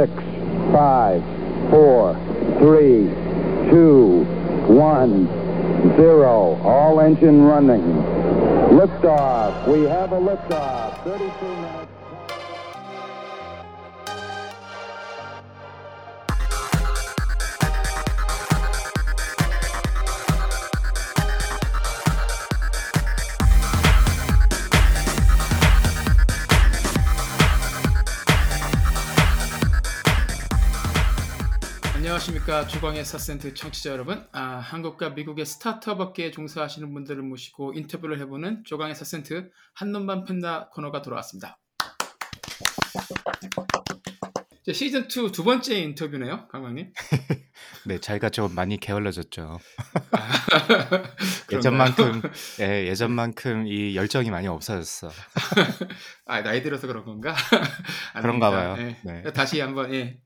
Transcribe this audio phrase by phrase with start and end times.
[0.00, 0.12] six,
[0.70, 1.20] five,
[1.70, 2.14] four,
[2.60, 3.08] three,
[3.68, 4.22] two,
[4.68, 5.26] one,
[5.96, 6.54] zero.
[6.62, 7.82] All engine running.
[8.78, 9.66] Liftoff.
[9.66, 11.02] We have a liftoff.
[11.02, 11.87] 32 minutes.
[32.28, 38.64] 안녕하십니까 주광의 사센트 청취자 여러분 아, 한국과 미국의 스타트업 업계에 종사하시는 분들을 모시고 인터뷰를 해보는
[38.64, 41.58] 조광의 사센트 한눈만 팬다 코너가 돌아왔습니다
[44.62, 46.92] 이제 시즌2 두 번째 인터뷰네요 강광님
[47.86, 49.58] 네, 저희가 좀 많이 게을러졌죠.
[51.46, 51.58] 그런가요?
[51.58, 52.22] 예전만큼,
[52.60, 55.08] 예, 예전만큼 이 열정이 많이 없어졌어.
[56.26, 57.34] 아, 나이 들어서 그런 건가?
[58.20, 58.50] 그런가.
[58.50, 58.76] 봐요.
[58.78, 58.96] 예.
[59.04, 59.22] 네.
[59.32, 60.18] 다시 한번 예.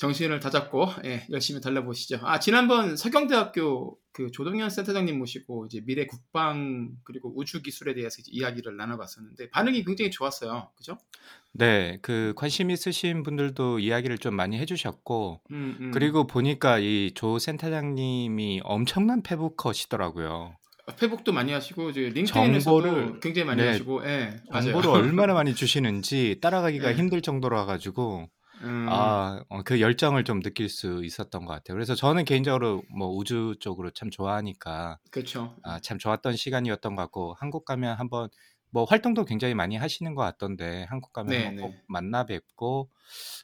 [0.00, 2.20] 정신을 다잡고 예, 열심히 달려보시죠.
[2.22, 8.30] 아 지난번 서경대학교 그 조동현 센터장님 모시고 이제 미래 국방 그리고 우주 기술에 대해서 이제
[8.32, 10.70] 이야기를 나눠봤었는데 반응이 굉장히 좋았어요.
[10.74, 10.96] 그죠?
[11.52, 15.90] 네, 그 관심 있으신 분들도 이야기를 좀 많이 해주셨고, 음, 음.
[15.90, 20.56] 그리고 보니까 이 조 센터장님이 엄청난 페북컷이더라고요.
[20.98, 24.40] 페북도 많이 하시고 이제 링크인에서도 굉장히 많이 네, 하시고 예.
[24.50, 26.96] 정보를 얼마나 많이 주시는지 따라가기가 네.
[26.96, 28.28] 힘들 정도로 가지고
[28.60, 31.74] 음, 아, 어, 그 열정을 좀 느낄 수 있었던 것 같아요.
[31.76, 35.60] 그래서 저는 개인적으로 뭐 우주 쪽으로 참 좋아하니까 그렇죠.
[35.62, 38.30] 아, 참 좋았던 시간이었던 것 같고 한국 가면 한번
[38.70, 41.82] 뭐 활동도 굉장히 많이 하시는 것 같던데 한국 가면 네, 한번 꼭 네.
[41.88, 42.90] 만나 뵙고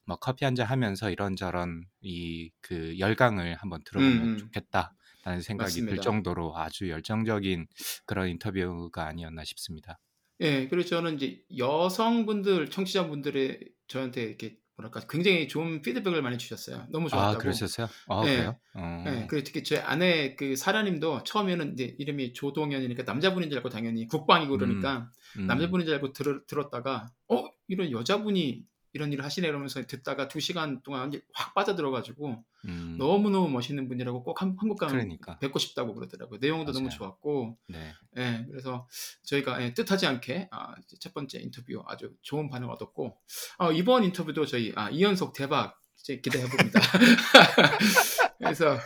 [0.06, 4.38] 뭐 커피 한 잔 하면서 이런저런 이 그 열강을 한번 들어보면 음, 음.
[4.38, 6.00] 좋겠다라는 생각이 들 맞습니다.
[6.00, 7.66] 정도로 아주 열정적인
[8.06, 9.98] 그런 인터뷰가 아니었나 싶습니다.
[10.40, 16.86] 예, 그래서 저는 이제 여성분들, 청취자분들의 저한테 이렇게 뭐랄까 굉장히 좋은 피드백을 많이 주셨어요.
[16.90, 17.38] 너무 아, 좋았다고.
[17.38, 17.88] 그러셨어요?
[18.08, 18.36] 아, 네.
[18.36, 18.56] 그래요?
[18.74, 19.02] 어.
[19.04, 24.06] 네, 그리고 특히 제 아내 그 사라님도 처음에는 이제 이름이 조동현이니까 남자분인 줄 알고 당연히
[24.06, 25.46] 국방이고 그러니까 음.
[25.46, 28.64] 남자분인 줄 알고 들, 들었다가 어 이런 여자분이
[28.96, 32.96] 이런 일을 하시네 이러면서 듣다가 두 시간 동안 확 빠져들어가지고 음.
[32.98, 35.38] 너무 너무 멋있는 분이라고 꼭 한, 한국 가면 그러니까.
[35.38, 36.38] 뵙고 싶다고 그러더라고요.
[36.40, 36.98] 내용도 너무 맞아요.
[36.98, 37.92] 좋았고 네.
[38.16, 38.88] 예, 그래서
[39.24, 43.16] 저희가 예, 뜻하지 않게 아, 첫 번째 인터뷰 아주 좋은 반응 얻었고
[43.58, 46.80] 어, 이번 인터뷰도 저희 아, 이연속 대박 이제 기대해 봅니다.
[48.38, 48.78] 그래서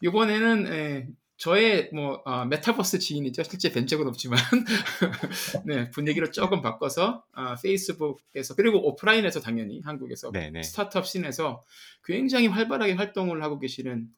[0.00, 1.06] 이번에는 예,
[1.36, 3.42] 저의 뭐 아, 메타버스 지인이죠.
[3.42, 4.38] 실제 뵌 적은 없지만
[5.66, 10.62] 네, 분위기를 조금 바꿔서 아, 페이스북에서 그리고 오프라인에서 당연히 한국에서 네, 네.
[10.62, 11.62] 스타트업 scene에서
[12.04, 14.08] 굉장히 활발하게 활동을 하고 계시는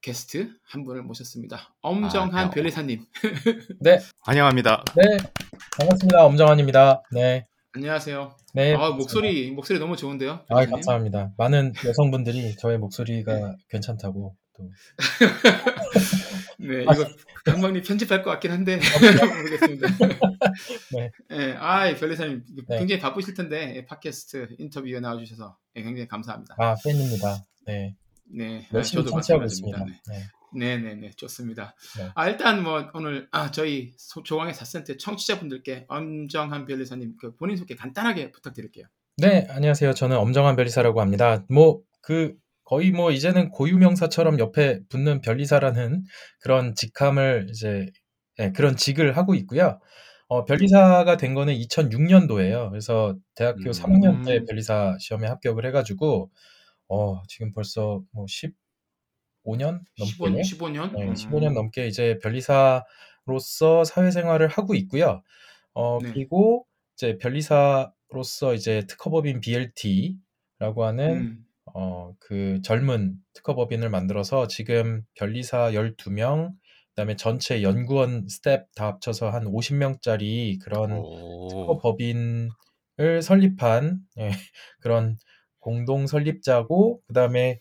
[0.00, 1.74] 게스트 한 분을 모셨습니다.
[1.82, 2.54] 엄정한 네.
[2.54, 3.04] 변리사님.
[3.80, 4.84] 네, 환영합니다.
[4.96, 5.18] 네,
[5.76, 6.24] 반갑습니다.
[6.24, 7.02] 엄정환입니다.
[7.12, 8.34] 네, 안녕하세요.
[8.54, 8.74] 네.
[8.74, 10.40] 아, 목소리 목소리 너무 좋은데요.
[10.48, 10.66] 아?
[10.66, 11.32] 감사합니다.
[11.36, 14.70] 많은 여성분들이 저의 목소리가 괜찮다고 또.
[16.58, 17.06] 네, 이거
[17.44, 18.78] 강박님 편집할 것 같긴 한데
[19.36, 19.88] 모르겠습니다.
[20.94, 21.10] 네.
[21.28, 22.78] 네, 아, 변리사님 네.
[22.78, 26.54] 굉장히 바쁘실 텐데 예, 팟캐스트 인터뷰에 나와주셔서 예, 굉장히 감사합니다.
[26.58, 27.44] 아, 팬입니다.
[27.66, 29.44] 네, 네, 아, 열심히 저도 청취하고.
[29.44, 29.84] 있습니다.
[29.84, 30.22] 네.
[30.52, 31.74] 네, 네, 네, 좋습니다.
[31.96, 32.08] 네.
[32.14, 37.74] 아, 일단 뭐 오늘 아, 저희 소- 조광의 4센트 청취자분들께 엄정한 변리사님 그 본인 소개
[37.76, 38.86] 간단하게 부탁드릴게요.
[39.16, 39.94] 네, 안녕하세요.
[39.94, 41.44] 저는 엄정환 별리사라고 합니다.
[41.48, 42.34] 뭐, 그,
[42.70, 46.04] 거의 뭐, 이제는 고유명사처럼 옆에 붙는 별리사라는
[46.38, 47.90] 그런 직함을 이제,
[48.38, 49.80] 네, 그런 직을 하고 있고요.
[50.28, 52.70] 어, 별리사가 된 거는 2006년도예요.
[52.70, 53.72] 그래서 대학교 음.
[53.72, 54.44] 3학년 때 음.
[54.46, 56.30] 별리사 시험에 합격을 해가지고,
[56.86, 60.92] 어, 지금 벌써 뭐 15년 15, 넘게 15 년?
[60.92, 61.14] 네, 음.
[61.14, 65.24] 15년 넘게 이제 변리사로서 사회생활을 하고 있고요.
[65.74, 66.12] 어, 네.
[66.12, 66.64] 그리고
[66.94, 71.49] 이제 변리사로서 이제 특허법인 BLT라고 하는 음.
[71.74, 76.52] 어, 그 젊은 특허법인을 만들어서 지금 변리사 12명,
[76.90, 81.48] 그다음에 전체 연구원 스텝 다 합쳐서 한 50명짜리 그런 오.
[81.48, 82.50] 특허법인을
[83.22, 84.30] 설립한 예,
[84.80, 85.16] 그런
[85.60, 87.60] 공동 설립자고 그다음에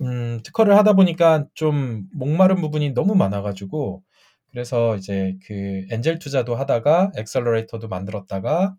[0.00, 4.02] 음, 특허를 하다 보니까 좀 목마른 부분이 너무 많아가지고
[4.50, 8.74] 그래서 이제 그 엔젤 투자도 하다가 엑셀러레이터도 만들었다가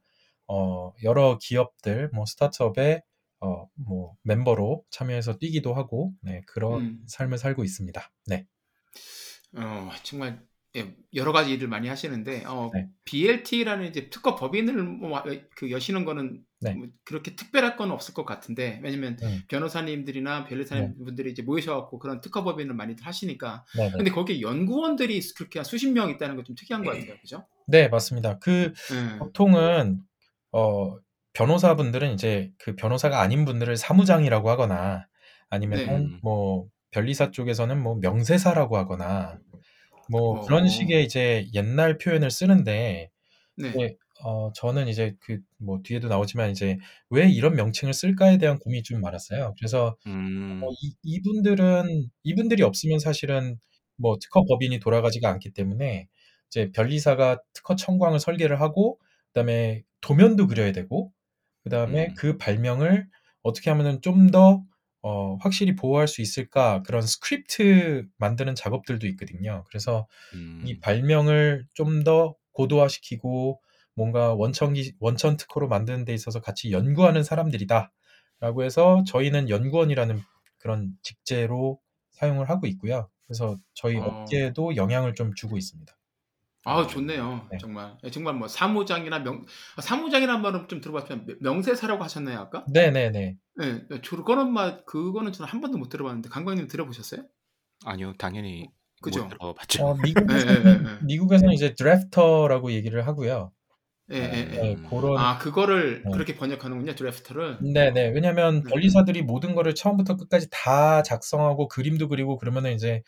[0.48, 3.02] 어, 여러 기업들 뭐 스타트업에
[3.42, 7.04] 어, 뭐 멤버로 참여해서 뛰기도 하고 네, 그런 음.
[7.08, 8.12] 삶을 살고 있습니다.
[8.28, 8.48] 네.
[9.58, 10.42] 어, 정말
[10.78, 12.88] 예, 여러 가지 일을 많이 하시는데 어, 네.
[13.04, 15.22] BLT라는 이제 특허 법인을 뭐,
[15.58, 16.74] 그 여시는 거는 네.
[16.76, 19.42] 뭐 그렇게 특별할 건 없을 것 같은데 왜냐면 음.
[19.50, 23.92] 변호사님들이나 변리사님 분들이 이제 모이셔갖고 그런 특허 법인을 많이들 하시니까 네, 네.
[23.98, 27.46] 근데 거기에 연구원들이 그렇게 한 수십 명 있다는 건 좀 특이한 것 같아요, 그죠?
[27.68, 28.40] 네, 맞습니다.
[28.40, 29.20] 그 예.
[29.20, 30.02] 보통은
[30.54, 30.96] 어
[31.34, 35.08] 변호사분들은 이제 그 변호사가 아닌 분들을 사무장이라고 하거나
[35.50, 35.96] 아니면은 네.
[36.16, 36.20] 음.
[36.24, 39.40] 뭐 변리사 쪽에서는 뭐 명세사라고 하거나
[40.10, 40.68] 뭐 그런 어.
[40.68, 43.10] 식의 이제 옛날 표현을 쓰는데
[43.58, 43.70] 네.
[43.70, 46.78] 이제 어 저는 이제 그 뭐 뒤에도 나오지만 이제
[47.12, 49.54] 왜 이런 명칭을 쓸까에 대한 고민이 좀 많았어요.
[49.60, 50.62] 그래서 음.
[50.64, 53.58] 어 이 이분들은 이분들이 없으면 사실은
[53.98, 56.08] 뭐 특허 법인이 돌아가지가 않기 때문에
[56.50, 59.00] 이제 변리사가 특허 청구항을 설계를 하고
[59.34, 61.12] 그다음에 도면도 그려야 되고
[61.64, 62.14] 그다음에 음.
[62.16, 63.08] 그 발명을
[63.44, 64.64] 어떻게 하면은 좀더
[65.04, 69.64] 어 확실히 보호할 수 있을까 그런 스크립트 만드는 작업들도 있거든요.
[69.70, 70.80] 그래서 이 음.
[70.82, 73.62] 발명을 좀 더 고도화시키고
[73.96, 80.20] 뭔가 원천기 원천 특허로 만드는 데 있어서 같이 연구하는 사람들이다라고 해서 저희는 연구원이라는
[80.58, 81.80] 그런 직제로
[82.12, 83.10] 사용을 하고 있고요.
[83.28, 84.04] 그래서 저희 어.
[84.04, 85.94] 업계에도 영향을 좀 주고 있습니다.
[86.64, 87.48] 아 좋네요.
[87.52, 87.58] 네.
[87.60, 87.98] 정말.
[88.04, 89.46] 예, 정말 뭐 사무장이나 명
[89.78, 92.66] 아, 사무장이라는 말은 좀 들어봤지만 명- 명세사라고 하셨나요 아까?
[92.72, 93.36] 네네네.
[93.58, 97.24] 네, 그거는 막 그거는 저는 한 번도 못 들어봤는데 강광님 들어보셨어요?
[97.86, 98.70] 아니요, 당연히
[99.02, 99.24] 그죠?
[99.24, 99.86] 못 들어봤죠.
[99.86, 101.06] 어, 예, 미국에서는 예, 예.
[101.06, 103.52] 미국에서는 이제 드래프터라고 얘기를 하고요.
[104.12, 104.46] 예, 예, 예.
[104.62, 104.88] 네, 음.
[104.90, 106.12] 그런 아 그거를 네.
[106.12, 107.58] 그렇게 번역하는군요 드래프트를.
[107.62, 108.10] 네네.
[108.10, 108.70] 왜냐면 네.
[108.70, 113.02] 변리사들이 모든 거를 처음부터 끝까지 다 작성하고 그림도 그리고 그러면은 이제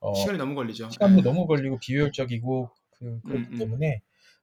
[0.00, 0.90] 어 시간이 너무 걸리죠.
[0.90, 1.22] 시간도 예.
[1.22, 2.70] 너무 걸리고 비효율적이고
[3.04, 3.58] 그 음, 그렇기 음.
[3.58, 4.00] 때문에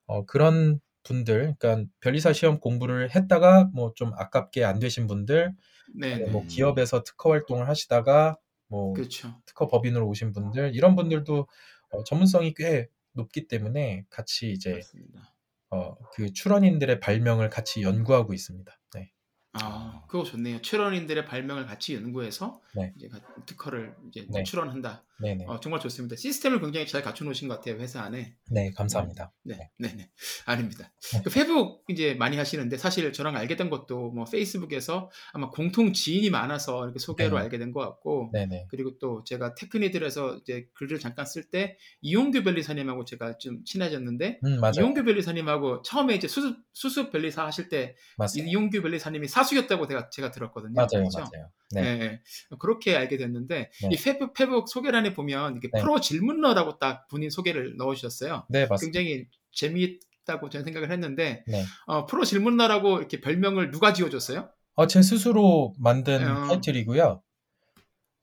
[0.08, 5.54] 어 그런 분들 그러니까 변리사 시험 공부를 했다가 뭐 좀 아깝게 안 되신 분들
[5.96, 6.26] 네, 네.
[6.32, 8.38] 뭐 기업에서 특허 활동을 하시다가
[8.68, 9.42] 뭐 그렇죠.
[9.46, 11.48] 특허 법인으로 오신 분들 이런 분들도
[11.92, 15.36] 어 전문성이 꽤 높기 때문에 같이 이제 맞습니다.
[15.72, 18.72] 어 그 출원인들의 발명을 같이 연구하고 있습니다.
[18.96, 19.12] 네.
[19.54, 20.62] 아, 그거 좋네요.
[20.62, 22.94] 출원인들의 발명을 같이 연구해서 네.
[22.96, 24.44] 이제 가- 특허를 이제 네.
[24.44, 25.04] 출원한다.
[25.22, 25.46] 네네.
[25.48, 26.16] 어, 정말 좋습니다.
[26.16, 28.36] 시스템을 굉장히 잘 갖춰 놓으신 것 같아요 회사 안에.
[28.50, 29.32] 네, 감사합니다.
[29.44, 29.70] 네, 네.
[29.90, 30.10] 네, 네.
[30.46, 30.92] 아닙니다.
[31.14, 31.22] 네.
[31.24, 36.30] 그 페북 이제 많이 하시는데 사실 저랑 알게 된 것도 뭐 페이스북에서 아마 공통 지인이
[36.30, 37.44] 많아서 이렇게 소개로 네.
[37.44, 38.66] 알게 된 것 같고 네네.
[38.70, 44.60] 그리고 또 제가 테크니들에서 이제 글을 잠깐 쓸 때 이용규 변리사님하고 제가 좀 친해졌는데 음,
[44.60, 44.74] 맞아요.
[44.80, 48.50] 이용규 변리사님하고 처음에 이제 수습 수습 변리사 하실 때 맞습니다.
[48.50, 50.74] 이용규 변리사님이 사수였다고 제가 제가 들었거든요.
[50.76, 51.20] 맞아요, 그렇죠?
[51.20, 51.50] 맞아요.
[51.74, 51.82] 네.
[51.82, 51.98] 네.
[51.98, 52.22] 네.
[52.60, 53.90] 그렇게 알게 됐는데 네.
[53.92, 55.82] 이 페북, 페북 소개란에 보면 이게 네.
[55.82, 58.46] 프로 질문러라고 딱 본인 소개를 넣어주셨어요.
[58.50, 59.00] 네, 맞습니다.
[59.00, 61.64] 굉장히 재미있다고 저는 생각을 했는데 네.
[61.86, 64.50] 어, 프로 질문러라고 이렇게 별명을 누가 지어줬어요?
[64.76, 66.48] 어, 제 스스로 만든 어.
[66.48, 67.22] 타이틀이고요.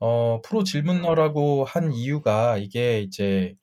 [0.01, 3.55] 어, 프로 질문러라고 한 이유가 이게 이제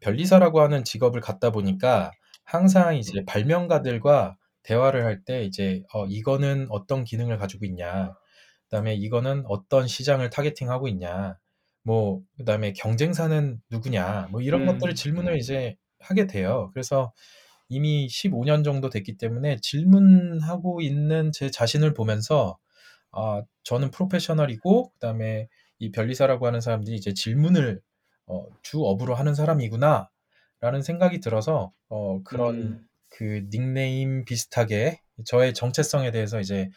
[0.00, 2.10] 변리사라고 하는 직업을 갖다 보니까
[2.44, 8.14] 항상 이제 발명가들과 대화를 할 때 이제 어, 이거는 어떤 기능을 가지고 있냐.
[8.74, 11.38] 그다음에 이거는 어떤 시장을 타겟팅하고 있냐.
[11.84, 14.28] 뭐 그다음에 경쟁사는 누구냐.
[14.32, 14.66] 뭐 이런 음.
[14.66, 16.70] 것들을 질문을 이제 하게 돼요.
[16.74, 17.12] 그래서
[17.68, 22.58] 이미 15년 정도 됐기 때문에 질문하고 있는 제 자신을 보면서
[23.12, 25.48] 아, 저는 프로페셔널이고 그다음에
[25.78, 27.80] 이 변리사라고 하는 사람들이 이제 질문을
[28.26, 32.88] 어, 주 업으로 하는 사람이구나라는 생각이 들어서 어, 그런 음.
[33.08, 36.70] 그 닉네임 비슷하게 저의 정체성에 대해서 이제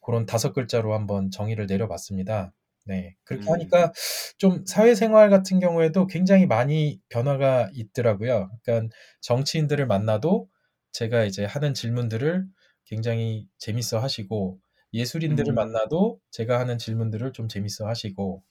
[0.00, 2.52] 그런 다섯 글자로 한번 정의를 내려봤습니다.
[2.86, 3.14] 네.
[3.24, 3.52] 그렇게 음.
[3.52, 3.92] 하니까
[4.38, 8.50] 좀 사회생활 같은 경우에도 굉장히 많이 변화가 있더라고요.
[8.62, 10.48] 그러니까 정치인들을 만나도
[10.92, 12.46] 제가 이제 하는 질문들을
[12.84, 14.58] 굉장히 재밌어 하시고
[14.92, 15.54] 예술인들을 음.
[15.54, 18.42] 만나도 제가 하는 질문들을 좀 재밌어 하시고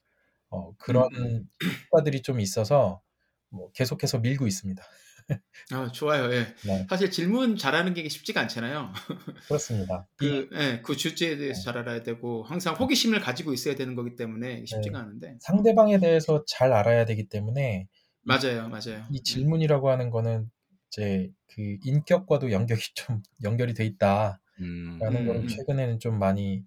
[0.50, 1.50] 어, 그런 음,
[1.92, 3.02] 효과들이 좀 있어서
[3.50, 4.84] 뭐 계속해서 밀고 있습니다.
[5.72, 6.32] 아, 좋아요.
[6.34, 6.56] 예.
[6.62, 8.94] 네, 사실 질문 잘하는 게 쉽지가 않잖아요.
[9.48, 10.08] 그렇습니다.
[10.22, 14.16] 이- 그, 예, 그 주제에 대해서 잘 알아야 되고 항상 호기심을 가지고 있어야 되는 거기
[14.16, 15.04] 때문에 이게 쉽지가 네.
[15.06, 17.88] 않은데 상대방에 대해서 잘 알아야 되기 때문에
[18.24, 19.06] 맞아요, 맞아요.
[19.12, 20.52] 이 질문이라고 하는 거는
[20.92, 25.00] 이제 그 인격과도 연결이 좀 연결이 돼 있다라는 음.
[25.02, 25.48] 음, 거를 음.
[25.48, 26.64] 최근에는 좀 많이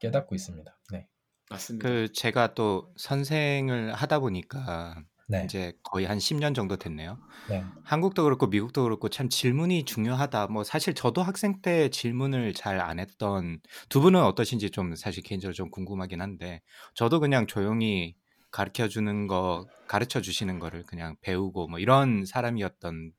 [0.00, 0.78] 깨닫고 있습니다.
[0.92, 1.08] 네,
[1.50, 1.88] 맞습니다.
[1.88, 7.18] 그 제가 또 선생을 하다 보니까 네, 이제 거의 한 10년 정도 됐네요.
[7.44, 10.48] 네, 한국도 그렇고 미국도 그렇고 참 질문이 중요하다.
[10.48, 15.54] 뭐 사실 저도 학생 때 질문을 잘 안 했던 두 분은 어떠신지 좀 사실 개인적으로
[15.54, 16.62] 좀 궁금하긴 한데
[16.94, 18.14] 저도 그냥 조용히
[18.50, 23.12] 가르쳐 주는 거 가르쳐 주시는 거를 그냥 배우고 뭐 이런 사람이었던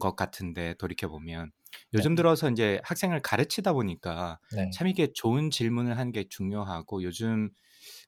[0.00, 1.50] 것 같은데 돌이켜 보면
[1.92, 2.16] 요즘 네.
[2.16, 7.50] 들어서 이제 학생을 가르치다 보니까 네, 참 이게 좋은 질문을 하는 게 중요하고 요즘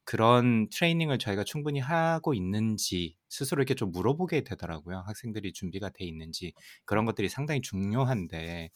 [0.06, 5.02] 그런 트레이닝을 저희가 충분히 하고 있는지 스스로 이렇게 좀 물어보게 되더라고요.
[5.06, 6.54] 학생들이 준비가 돼 있는지
[6.86, 8.70] 그런 것들이 상당히 중요한데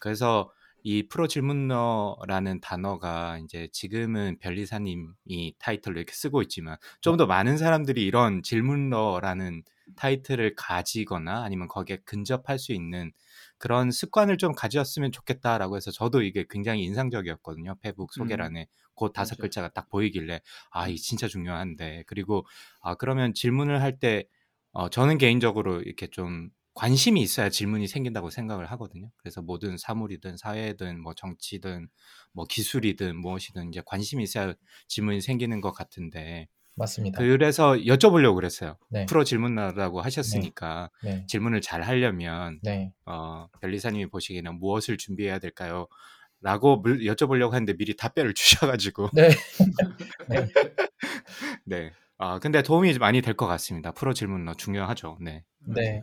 [0.00, 7.56] 그래서 이 프로 질문러라는 단어가 이제 지금은 변리사님이 타이틀로 이렇게 쓰고 있지만 좀 더 많은
[7.56, 9.62] 사람들이 이런 질문러라는
[9.96, 13.12] 타이틀을 가지거나 아니면 거기에 근접할 수 있는
[13.64, 17.76] 그런 습관을 좀 가졌으면 좋겠다라고 해서 저도 이게 굉장히 인상적이었거든요.
[17.80, 18.12] 페북 음.
[18.12, 19.38] 소개란에 그 다섯.
[19.38, 22.04] 글자가 딱 보이길래 아, 이 진짜 중요한데.
[22.06, 22.44] 그리고
[22.82, 24.26] 아, 그러면 질문을 할때
[24.72, 29.10] 어, 저는 개인적으로 이렇게 좀 관심이 있어야 질문이 생긴다고 생각을 하거든요.
[29.16, 31.88] 그래서 모든 사물이든 사회든 뭐 정치든
[32.34, 34.52] 뭐 기술이든 무엇이든 이제 관심이 있어야
[34.88, 37.18] 질문이 생기는 것 같은데 맞습니다.
[37.18, 38.76] 그래서 여쭤보려고 그랬어요.
[38.90, 39.06] 네.
[39.06, 41.24] 프로 질문하라고 하셨으니까 네.
[41.28, 42.92] 질문을 잘 하려면 네.
[43.06, 45.86] 어, 변리사님이 보시기에는 무엇을 준비해야 될까요?
[46.40, 48.34] 라고 물- 여쭤보려고 했는데 미리 답변을
[48.74, 49.30] 주셔가지고 네.
[50.28, 50.46] 네.
[51.64, 51.92] 네.
[52.18, 53.92] 아 근데 도움이 많이 될 것 같습니다.
[53.92, 55.18] 프로 질문러 중요하죠.
[55.20, 55.44] 네.
[55.66, 56.00] 네.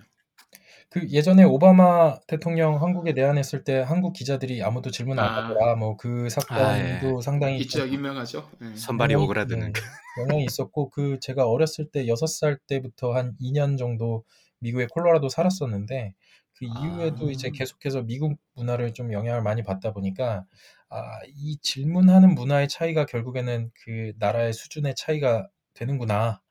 [0.91, 5.45] 그 예전에 오바마 대통령 한국에 내한했을 때 한국 기자들이 아무도 질문 안 아.
[5.45, 5.75] 하더라.
[5.75, 7.01] 뭐그 사건도 아, 예.
[7.23, 8.49] 상당히 있죠, 유명하죠.
[8.61, 8.75] 예.
[8.75, 10.21] 선발이 영향이- 오그라드는 네, 그.
[10.21, 14.25] 영향이 있었고 그 제가 어렸을 때 여섯 살 때부터 한 2년 정도
[14.59, 16.13] 미국의 콜로라도 살았었는데
[16.55, 17.31] 그 이후에도 아.
[17.31, 20.43] 이제 계속해서 미국 문화를 좀 영향을 많이 받다 보니까
[20.89, 26.41] 아, 이 질문하는 문화의 차이가 결국에는 그 나라의 수준의 차이가 되는구나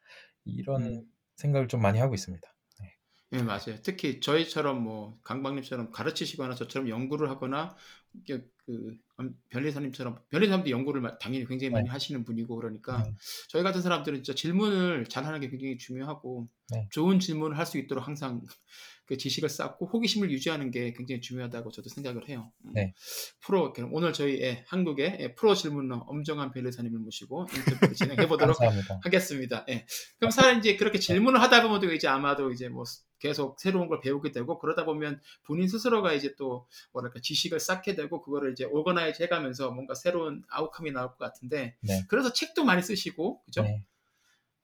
[0.46, 1.02] 이런 음.
[1.36, 2.48] 생각을 좀 많이 하고 있습니다.
[3.32, 3.80] 예, 맞아요.
[3.82, 7.76] 특히 저희처럼 뭐 강박님처럼 가르치시거나 저처럼 연구를 하거나
[8.26, 11.90] 그 음, 변리사님처럼 변리사님도 연구를 마- 당연히 굉장히 많이 네.
[11.90, 13.14] 하시는 분이고 그러니까 네.
[13.48, 16.88] 저희 같은 사람들은 진짜 질문을 잘하는 게 굉장히 중요하고 네.
[16.92, 18.42] 좋은 질문을 할 수 있도록 항상
[19.06, 22.52] 그 지식을 쌓고 호기심을 유지하는 게 굉장히 중요하다고 저도 생각을 해요.
[22.66, 22.72] 음.
[22.74, 22.94] 네.
[23.40, 28.56] 프로 오늘 저희 예, 한국의 예, 프로 질문러 엄정한 변리사님을 모시고 인터뷰를 진행해 보도록.
[29.02, 29.64] 하겠습니다.
[29.68, 29.84] 예.
[30.20, 32.84] 그럼 사실 이제 그렇게 질문을 하다 보면 이제 아마도 이제 뭐
[33.18, 38.20] 계속 새로운 걸 배우게 되고 그러다 보면 본인 스스로가 이제 또 뭐랄까 지식을 쌓게 되고
[38.22, 42.04] 그거를 이제 오거나이즈 해가면서 뭔가 새로운 아웃컴이 나올 것 같은데 네.
[42.08, 43.62] 그래서 책도 많이 쓰시고 그죠?
[43.62, 43.82] 네.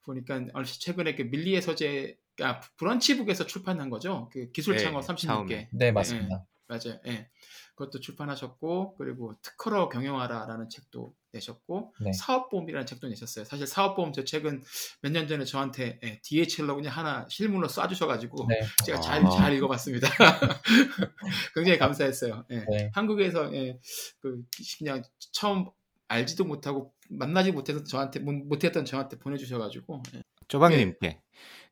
[0.03, 4.29] 보니까 얼- 최근에 그 밀리의 서재 아 브런치북에서 출판한 거죠.
[4.33, 5.27] 그 기술 네, 창업 36개.
[5.27, 5.69] 처음에.
[5.73, 6.45] 네, 맞습니다.
[6.69, 7.01] 맞아요.
[7.07, 7.29] 예.
[7.77, 12.13] 그것도 출판하셨고 그리고 특허로 경영하라라는 책도 내셨고 네.
[12.13, 13.45] 사업보험이라는 책도 내셨어요.
[13.45, 14.63] 사실 사업보험 저 책은
[15.03, 18.61] 몇 년 전에 저한테 예, DHL로 그냥 하나 실물로 쏴주셔가지고 네.
[18.87, 19.01] 제가 아.
[19.03, 20.09] 잘, 잘 읽어봤습니다.
[21.55, 22.45] 굉장히 감사했어요.
[22.51, 22.65] 예.
[22.71, 22.91] 네.
[22.95, 23.79] 한국에서 예,
[24.21, 24.43] 그
[24.79, 25.03] 그냥
[25.33, 25.67] 처음
[26.09, 30.23] 알지도 못하고 만나지 못해서 저한테 못- 못했던 저한테 보내주셔가지고 예.
[30.49, 31.21] 쪼박님께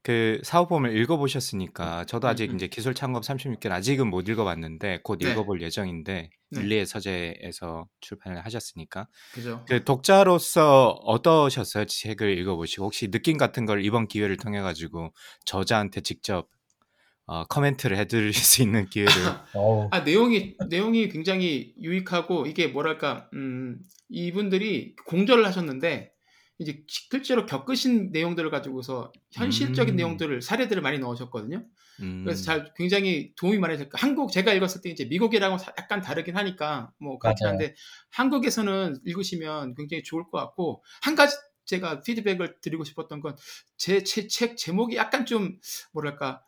[0.04, 2.56] 그 사업보험을 읽어보셨으니까 저도 아직 음, 음.
[2.56, 5.30] 이제 기술 창업 36개는 아직은 못 읽어봤는데 곧 네.
[5.30, 6.60] 읽어볼 예정인데 네.
[6.60, 9.64] 밀리의 서재에서 출판을 하셨으니까 그죠?
[9.66, 11.86] 그 독자로서 어떠셨어요?
[11.86, 15.14] 책을 읽어보시고 혹시 느낌 같은 걸 이번 기회를 통해 가지고
[15.46, 16.50] 저자한테 직접
[17.26, 19.10] 어, 코멘트를 해드릴 수 있는 기회를
[19.90, 23.78] 아 내용이 내용이 굉장히 유익하고 이게 뭐랄까 음
[24.10, 26.13] 이분들이 공저를 하셨는데
[26.58, 29.96] 이제 실제로 겪으신 내용들을 가지고서 현실적인 음.
[29.96, 31.66] 내용들을 사례들을 많이 넣으셨거든요.
[32.00, 36.00] 음, 그래서 잘 굉장히 도움이 많이 됐고 한국 제가 읽었을 때 이제 미국이랑은 사- 약간
[36.00, 37.52] 다르긴 하니까 뭐 그렇긴 맞아요.
[37.58, 37.74] 한데
[38.10, 43.36] 한국에서는 읽으시면 굉장히 좋을 것 같고 한 가지 제가 피드백을 드리고 싶었던 건
[43.76, 45.58] 제 책 제목이 약간 좀
[45.92, 46.42] 뭐랄까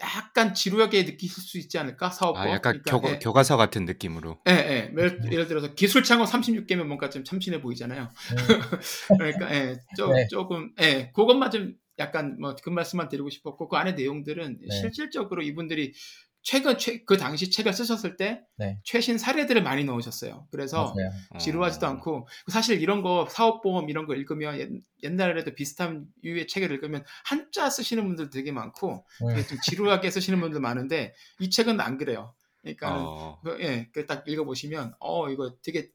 [0.00, 3.18] 약간 지루하게 느끼실 수 있지 않을까 사업법 아 약간 그러니까, 교, 예.
[3.18, 4.92] 교과서 같은 느낌으로 예, 예.
[4.96, 8.02] 예를, 예를 들어서 기술 창업 36개면 뭔가 좀 참신해 보이잖아요.
[8.02, 8.36] 음,
[9.18, 10.26] 그러니까 예, 조, 네.
[10.28, 14.80] 조금 예, 그것만 좀 약간 뭐 그 말씀만 드리고 싶었고 그 안에 내용들은 네.
[14.80, 15.94] 실질적으로 이분들이
[16.48, 18.78] 최근 최, 그 당시 책을 쓰셨을 때 네.
[18.84, 20.46] 최신 사례들을 많이 넣으셨어요.
[20.52, 21.10] 그래서 맞아요.
[21.40, 24.70] 지루하지도 어, 않고 사실 이런 거 사업보험 이런 거 읽으면 옛,
[25.02, 30.60] 옛날에도 비슷한 유의 책을 읽으면 한자 쓰시는 분들 되게 많고 음, 좀 지루하게 쓰시는 분들
[30.60, 32.32] 많은데 이 책은 안 그래요.
[32.62, 35.90] 그러니까 어, 그, 예, 그 딱 읽어보시면, 어, 이거 되게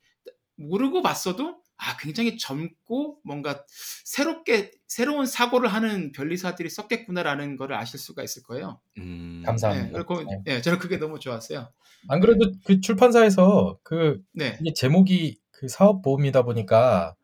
[0.58, 3.66] 모르고 봤어도, 아, 굉장히 젊고 뭔가
[4.06, 8.80] 새롭게, 새로운 사고를 하는 변리사들이 썼겠구나라는 거를 아실 수가 있을 거예요.
[9.00, 9.92] 음, 예, 감사합니다.
[9.92, 10.44] 그리고, 네.
[10.46, 11.70] 예, 저는 그게 너무 좋았어요.
[12.08, 17.16] 안 그래도 그 출판사에서 그 네, 이게 제목이 그 사업 보험이다 보니까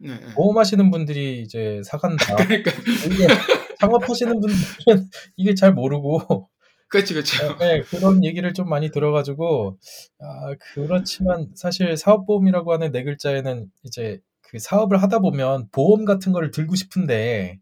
[0.00, 0.34] 네, 네.
[0.34, 2.36] 보험하시는 분들이 이제 사간다.
[2.36, 2.70] 그러니까,
[3.06, 3.26] 이게
[3.80, 4.54] 창업하시는 분들은
[5.36, 6.48] 이게 잘 모르고
[6.88, 7.56] 그렇지, 그렇죠.
[7.58, 9.78] 네, 그런 얘기를 좀 많이 들어가지고
[10.20, 16.50] 아, 그렇지만 사실 사업보험이라고 하는 네 글자에는 이제 그 사업을 하다 보면 보험 같은 거를
[16.50, 17.58] 들고 싶은데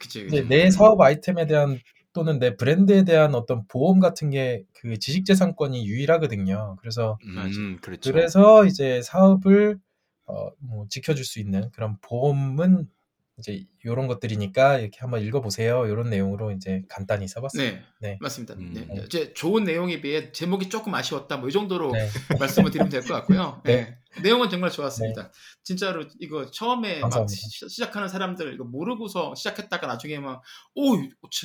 [0.00, 0.48] 그치, 이제 그치.
[0.48, 1.80] 내 사업 아이템에 대한
[2.12, 6.76] 또는 내 브랜드에 대한 어떤 보험 같은 게 그 지식재산권이 유일하거든요.
[6.80, 8.12] 그래서 음, 그렇죠.
[8.12, 9.78] 그래서 이제 사업을
[10.26, 12.88] 어, 뭐 지켜줄 수 있는 그런 보험은
[13.38, 15.86] 이제 이런 것들이니까 이렇게 한번 읽어보세요.
[15.86, 17.62] 이런 내용으로 이제 간단히 써봤어요.
[17.70, 18.18] 네, 네.
[18.20, 18.54] 맞습니다.
[18.54, 18.72] 음.
[18.74, 19.04] 네.
[19.06, 21.36] 이제 좋은 내용에 비해 제목이 조금 아쉬웠다.
[21.36, 22.08] 뭐 이 정도로 네.
[22.38, 23.62] 말씀을 드리면 될 것 같고요.
[23.64, 23.76] 네.
[24.16, 24.22] 네.
[24.22, 25.30] 내용은 정말 좋았습니다.
[25.62, 27.00] 진짜로 이거 처음에.
[27.28, 30.42] 시, 시작하는 사람들 이거 모르고서 시작했다가 나중에 막
[30.74, 30.96] 오,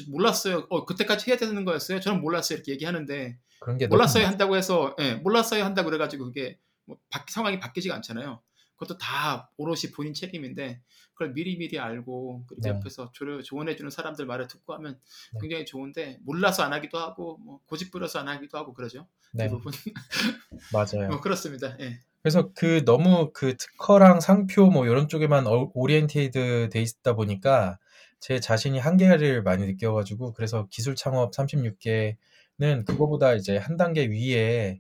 [0.10, 0.66] 몰랐어요.
[0.70, 2.00] 어, 그때까지 해야 되는 거였어요.
[2.00, 2.58] 저는 몰랐어요.
[2.58, 7.24] 이렇게 얘기하는데 그런 게 너무 몰랐어야 한다고 해서 예, 몰랐어야 한다고 그래가지고 그게 뭐 바-
[7.30, 8.42] 상황이 바뀌지가 않잖아요.
[8.76, 10.82] 그것도 다 오롯이 본인 책임인데
[11.14, 12.70] 그걸 미리미리 알고 그리고 네.
[12.70, 15.00] 옆에서 조려, 조언해 주는 사람들 말을 듣고 하면
[15.34, 15.40] 네.
[15.42, 19.08] 굉장히 좋은데 몰라서 안 하기도 하고 뭐 고집 부려서 안 하기도 하고 그러죠.
[19.32, 19.72] 네, 대부분
[20.74, 21.10] 맞아요.
[21.10, 21.78] 뭐 그렇습니다.
[21.80, 22.00] 예.
[22.22, 27.78] 그래서 그 너무 그 특허랑 상표 뭐 이런 쪽에만 어- oriented 돼 있다 보니까
[28.20, 34.80] 제 자신이 한계를 많이 느껴가지고 그래서 기술 창업 36개는 그거보다 이제 한 단계 위에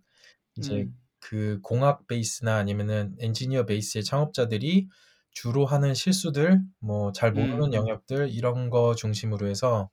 [0.57, 4.87] 이제 음, 그 공학 베이스나 아니면은 엔지니어 베이스의 창업자들이
[5.33, 7.73] 주로 하는 실수들, 뭐 잘 모르는 음.
[7.73, 9.89] 영역들 이런 거 중심으로 해서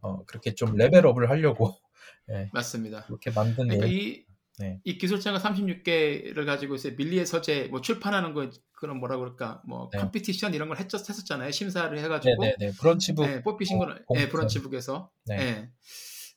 [0.00, 1.74] 어 그렇게 좀 레벨업을 하려고
[2.30, 3.04] 예, 맞습니다.
[3.06, 3.98] 그렇게 만든 그러니까 내용.
[3.98, 4.24] 이,
[4.58, 4.80] 네.
[4.84, 9.98] 이 기술창업 36계를 가지고 이제 밀리의 서재 뭐 출판하는 거 그런 뭐라 그럴까 뭐 네.
[9.98, 11.50] competition 이런 걸 했, 했었잖아요.
[11.50, 14.26] 심사를 해가지고 네네네 브런치북 네, 뽑히신 어, 거는 공모전.
[14.26, 15.36] 예, 브런치북에서 네.
[15.38, 15.70] 예.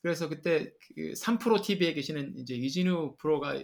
[0.02, 3.62] 그래서 그때 그 3프로 TV에 계시는 이제 이진우 프로가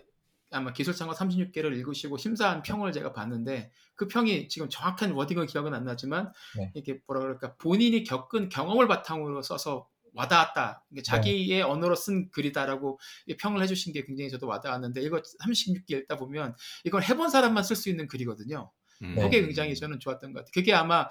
[0.51, 5.85] 아마 기술창업 36계를 읽으시고 심사한 평을 제가 봤는데 그 평이 지금 정확한 wording은 기억은 안
[5.85, 6.71] 나지만 네.
[6.75, 10.85] 이게 뭐라 그럴까 본인이 겪은 경험을 바탕으로 써서 와닿았다.
[10.91, 16.17] 이게 자기의 언어로 쓴 글이다라고 이 평을 해주신 게 굉장히 저도 와닿았는데 이거 36개 읽다
[16.17, 18.71] 보면 이걸 해본 사람만 쓸 수 있는 글이거든요.
[19.03, 19.15] 음.
[19.15, 19.21] 네.
[19.23, 20.51] 그게 굉장히 저는 좋았던 것 같아요.
[20.53, 21.07] 그게 아마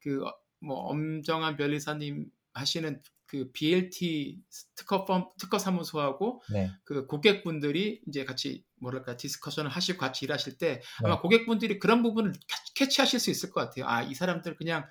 [0.00, 0.22] 그
[0.60, 4.38] 뭐 엄정한 변리사님 하시는 그 BLT
[4.76, 6.70] 특허 firm 특허 사무소하고 네.
[6.84, 10.80] 그 고객분들이 이제 같이 뭐랄까 discussion을 하시고 같이 일하실 때 네.
[11.04, 13.86] 아마 고객분들이 그런 부분을 캐- 캐치하실 수 있을 것 같아요.
[13.88, 14.86] 아 이 사람들 그냥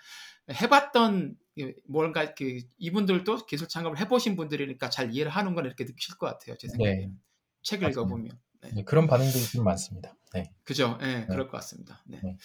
[0.52, 6.18] 해봤던 이 뭔가 그 이분들도 기술 창업을 해보신 분들이니까 잘 이해를 하는 건 이렇게 느끼실
[6.18, 6.58] 것 같아요.
[6.58, 7.20] 제 생각에 는
[7.64, 8.02] 책을 맞습니다.
[8.02, 8.70] 읽어보면 네.
[8.76, 10.16] 네, 그런 반응들이 좀 많습니다.
[10.34, 10.52] 네.
[10.64, 10.98] 그죠?
[11.02, 12.04] 예, 그럴 것 같습니다.
[12.06, 12.20] 네.
[12.24, 12.38] 네.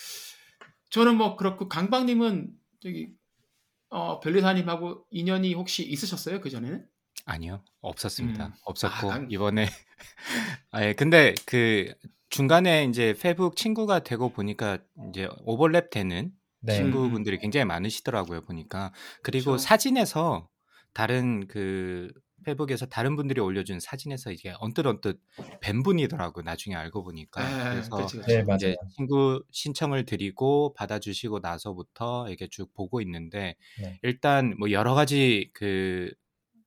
[0.90, 3.14] 저는 뭐 그렇고 강박님은 저기
[3.90, 6.85] 어, 변리사님하고 인연이 혹시 있으셨어요 그 전에는?
[7.26, 8.47] 아니요, 없었습니다.
[8.47, 8.52] 음.
[8.64, 9.66] 없었고 아, 난- 이번에
[10.70, 11.92] 아예 근데 그
[12.28, 14.78] 중간에 이제 페북 친구가 되고 보니까
[15.11, 16.76] 이제 오버랩 되는 네.
[16.76, 18.92] 친구분들이 굉장히 많으시더라고요 보니까
[19.23, 19.62] 그리고 그렇죠.
[19.64, 20.48] 사진에서
[20.92, 22.12] 다른 그
[22.44, 25.20] 페북에서 다른 분들이 올려준 사진에서 이게 언뜻 언뜻
[25.61, 28.37] 뵌 분이더라고 요 나중에 알고 보니까 예, 그래서 그렇지, 그렇지.
[28.37, 28.57] 네, 맞아요.
[28.57, 33.98] 이제 친구 신청을 드리고 받아주시고 나서부터 이렇게 쭉 보고 있는데 네.
[34.03, 36.12] 일단 뭐 여러 가지 그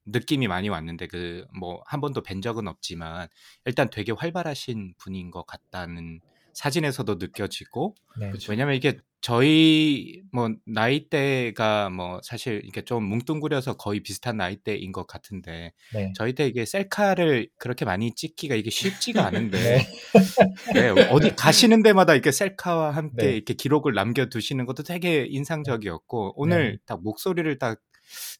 [0.05, 3.27] 느낌이 많이 왔는데 그 뭐 한 번도 뵌 적은 없지만
[3.65, 6.21] 일단 되게 활발하신 분인 것 같다는
[6.53, 8.31] 사진에서도 느껴지고 네.
[8.49, 15.71] 왜냐면 이게 저희 뭐 나이대가 뭐 사실 이게 좀 뭉뚱그려서 거의 비슷한 나이대인 것 같은데
[15.93, 16.11] 네.
[16.15, 19.87] 저희 때 이게 셀카를 그렇게 많이 찍기가 이게 쉽지가 않은데 네.
[20.73, 23.31] 네, 어디 가시는 데마다 이렇게 셀카와 함께 네.
[23.33, 27.79] 이렇게 기록을 남겨두시는 것도 되게 인상적이었고 오늘 딱 목소리를 딱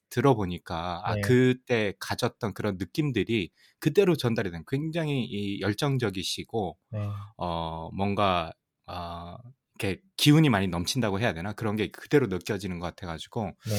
[0.10, 1.22] 들어보니까 아 네.
[1.22, 3.50] 그때 가졌던 그런 느낌들이
[3.84, 7.10] 그대로 전달이 된 굉장히 이 열정적이시고 네.
[7.38, 8.52] 어 뭔가
[8.88, 9.38] 어
[9.80, 13.74] 이렇게 기운이 많이 넘친다고 해야 되나 그런 게 그대로 느껴지는 것 같아가지고 네.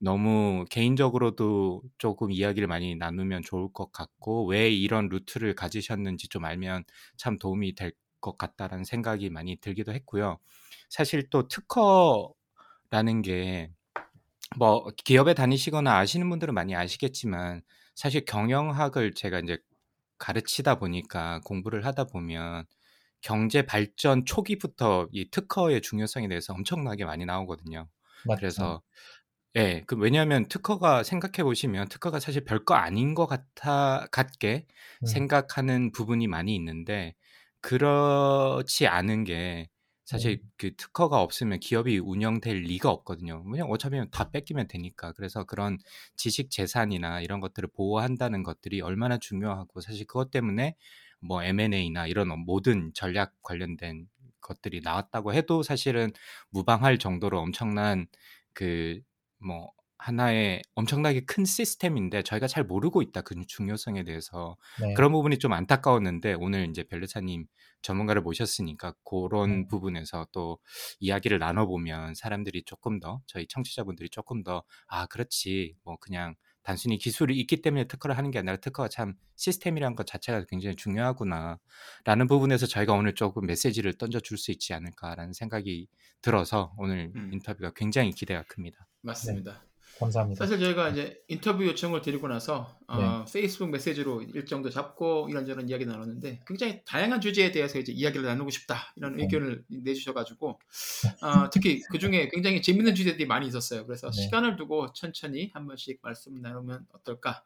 [0.00, 6.84] 너무 개인적으로도 조금 이야기를 많이 나누면 좋을 것 같고 왜 이런 루트를 가지셨는지 좀 알면
[7.16, 7.92] 참 도움이 될
[8.22, 10.38] 것 같다라는 생각이 많이 들기도 했고요.
[10.90, 12.34] 사실 또 특허라는
[13.22, 13.70] 게
[14.56, 17.62] 뭐 기업에 다니시거나 아시는 분들은 많이 아시겠지만
[18.00, 19.58] 사실 경영학을 제가 이제
[20.16, 22.64] 가르치다 보니까 공부를 하다 보면
[23.20, 27.90] 경제 발전 초기부터 이 특허의 중요성에 대해서 엄청나게 많이 나오거든요.
[28.24, 28.38] 맞죠.
[28.40, 28.82] 그래서
[29.56, 34.66] 예, 그 왜냐하면 특허가 생각해 보시면 특허가 사실 별거 아닌 것 같아 같게
[35.02, 35.06] 음.
[35.06, 37.14] 생각하는 부분이 많이 있는데
[37.60, 39.68] 그렇지 않은 게
[40.10, 43.44] 사실 그 특허가 없으면 기업이 운영될 리가 없거든요.
[43.44, 45.12] 그냥 어차피 다 뺏기면 되니까.
[45.12, 45.78] 그래서 그런
[46.16, 50.74] 지식 재산이나 이런 것들을 보호한다는 것들이 얼마나 중요하고 사실 그것 때문에
[51.20, 54.08] 뭐 M&A나 이런 모든 전략 관련된
[54.40, 56.12] 것들이 나왔다고 해도 사실은
[56.50, 58.06] 무방할 정도로 엄청난
[58.52, 59.00] 그
[59.40, 64.94] 뭐 하나의 엄청나게 큰 시스템인데 저희가 잘 모르고 있다 그 중요성에 대해서 네.
[64.94, 67.46] 그런 부분이 좀 안타까웠는데 오늘 이제 벨르차님
[67.82, 69.68] 전문가를 모셨으니까 그런 음.
[69.68, 70.58] 부분에서 또
[71.00, 77.38] 이야기를 나눠보면 사람들이 조금 더 저희 청취자분들이 조금 더 아 그렇지 뭐 그냥 단순히 기술이
[77.40, 82.92] 있기 때문에 특허를 하는 게 아니라 특허가 참 시스템이란 것 자체가 굉장히 중요하구나라는 부분에서 저희가
[82.92, 85.88] 오늘 조금 메시지를 던져줄 수 있지 않을까라는 생각이
[86.20, 87.30] 들어서 오늘 음.
[87.32, 88.86] 인터뷰가 굉장히 기대가 큽니다.
[89.02, 89.64] 맞습니다.
[90.00, 90.44] 감사합니다.
[90.44, 96.40] 사실 저희가 이제 인터뷰 요청을 드리고 나서 어, 페이스북 메시지로 일정도 잡고 이런저런 이야기 나눴는데
[96.46, 99.24] 굉장히 다양한 주제에 대해서 이제 이야기를 나누고 싶다 이런 네.
[99.24, 100.48] 의견을 내주셔가지고
[101.22, 103.86] 어, 특히 그 중에 굉장히 재밌는 주제들이 많이 있었어요.
[103.86, 104.22] 그래서 네.
[104.22, 107.44] 시간을 두고 천천히 한 번씩 말씀 나누면 어떨까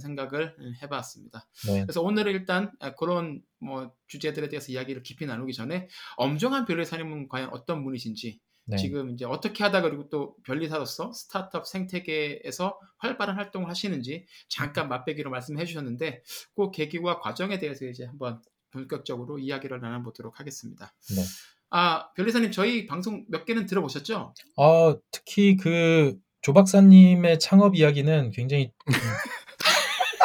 [0.00, 1.46] 생각을 해봤습니다.
[1.68, 1.82] 네.
[1.82, 7.84] 그래서 오늘은 일단 그런 뭐 주제들에 대해서 이야기를 깊이 나누기 전에 엄정한 변리사님은 과연 어떤
[7.84, 8.76] 분이신지 네.
[8.76, 15.64] 지금 이제 어떻게 하다 그리고 또 변리사로서 스타트업 생태계에서 활발한 활동을 하시는지 잠깐 맛배기로 말씀해
[15.64, 16.22] 주셨는데
[16.54, 20.92] 그 계기와 과정에 대해서 이제 한번 본격적으로 이야기를 나눠보도록 하겠습니다.
[21.14, 21.22] 네.
[21.70, 24.34] 아 변리사님 저희 방송 몇 개는 들어보셨죠?
[24.56, 28.94] 어, 특히 그 조 박사님의 창업 이야기는 굉장히 음,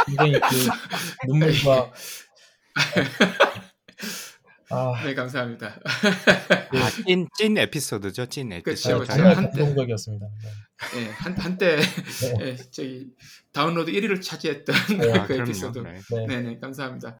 [0.05, 0.39] 굉장히 그
[1.27, 1.91] 눈물과
[4.71, 5.79] 아, 네 감사합니다.
[6.73, 8.99] 아, 찐, 찐 에피소드죠, 찐 에피소드.
[8.99, 9.13] 그쵸.
[9.13, 10.25] 정말 한때- 감동적이었습니다.
[10.95, 11.01] 네.
[11.01, 11.81] 예, 한 한때 네.
[12.41, 13.07] 예, 저기
[13.51, 15.41] 다운로드 1위를 차지했던 네, 아, 그 그럼요.
[15.43, 15.79] 에피소드.
[15.79, 15.99] 네.
[16.11, 16.25] 네.
[16.27, 17.17] 네 네 감사합니다.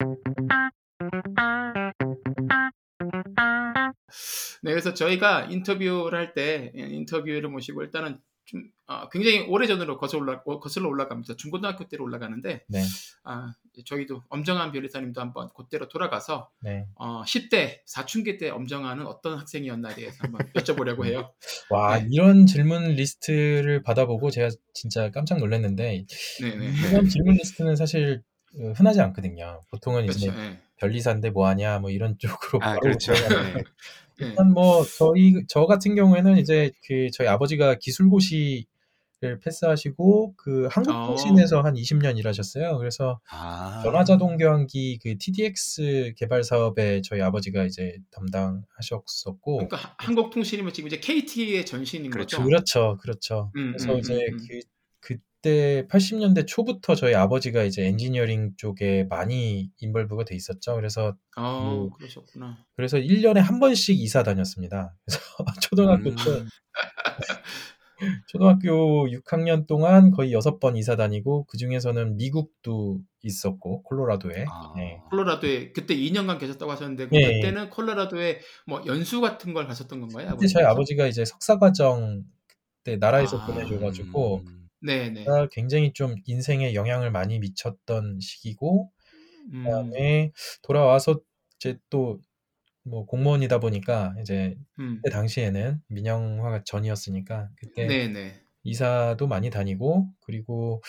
[4.64, 8.20] 네 그래서 저희가 인터뷰를 할 때 인터뷰를 모시고 일단은
[8.52, 11.36] 좀 아, 굉장히 오래 전으로 거슬러 올라 거슬러 올라갑니다.
[11.38, 12.84] 중고등학교 때로 올라가는데 네.
[13.24, 13.54] 아,
[13.86, 16.86] 저희도 엄정한 변리사님도 한번 그때로 돌아가서 네.
[16.96, 21.32] 어, 10대 사춘기 때 엄정한은 어떤 학생이었나에 대해서 한번 여쭤보려고 해요.
[21.70, 22.08] 와, 네.
[22.12, 26.06] 이런 질문 리스트를 받아보고 제가 진짜 깜짝 놀랐는데
[26.42, 28.31] 네네 이런 질문 리스트는 사실 어,
[28.76, 29.62] 흔하지 않거든요.
[29.70, 30.42] 보통은 이제 그렇죠.
[30.42, 30.60] 예.
[30.78, 33.14] 변리사인데 뭐 하냐 뭐 이런 쪽으로 아, 그렇죠.
[33.14, 33.20] 네.
[34.22, 34.26] 예.
[34.26, 38.66] 일단 뭐 저희 저 같은 경우에는 이제 그 저희 아버지가 기술고시를
[39.44, 42.78] 패스하시고 그 한국통신에서 한 20년 일하셨어요.
[42.78, 43.82] 그래서 아.
[43.84, 51.00] 전화자동 교환기 그 TDX 개발 사업에 저희 아버지가 이제 담당하셨었고 그러니까 하- 한국통신이면 지금 이제
[51.00, 52.38] KT의 전신인 그렇죠.
[52.38, 52.46] 거죠.
[52.48, 53.52] 그렇죠, 그렇죠.
[53.56, 54.38] 음, 그래서 음, 이제 음, 음.
[54.50, 54.60] 그
[55.42, 60.76] 그때 80년대 초부터 저희 아버지가 이제 엔지니어링 쪽에 많이 인벌브가 돼 있었죠.
[60.76, 62.64] 그래서 어, 그- 그러셨구나.
[62.76, 64.96] 그래서 1년에 한 번씩 이사 다녔습니다.
[65.04, 65.20] 그래서
[65.72, 66.16] 초등학교 음.
[66.16, 66.22] 때
[68.28, 74.74] 초등학교 6학년 동안 거의 6번 이사 다니고 그 중에서는 미국도 있었고 콜로라도에 아.
[74.76, 75.02] 네.
[75.10, 80.30] 콜로라도에 그때 2년간 계셨다고 하셨는데 그 예, 그때는 콜로라도에 뭐 연수 같은 걸 가셨던 건가요?
[80.36, 80.70] 그때 저희 아버지께서?
[80.72, 82.24] 아버지가 이제 석사 과정
[82.84, 83.46] 그때 나라에서 아.
[83.48, 84.61] 보내줘가지고 음.
[84.82, 85.26] 네네.
[85.26, 88.92] 가 굉장히 좀 인생에 영향을 많이 미쳤던 시기고
[89.54, 90.32] 음, 그다음에
[90.64, 91.22] 돌아와서
[91.58, 92.20] 이제 또
[92.86, 95.04] 뭐 공무원이다 보니까 이제 음.
[95.04, 98.46] 그때 당시에는 민영화가 전이었으니까 그때 네네.
[98.64, 100.82] 이사도 많이 다니고 그리고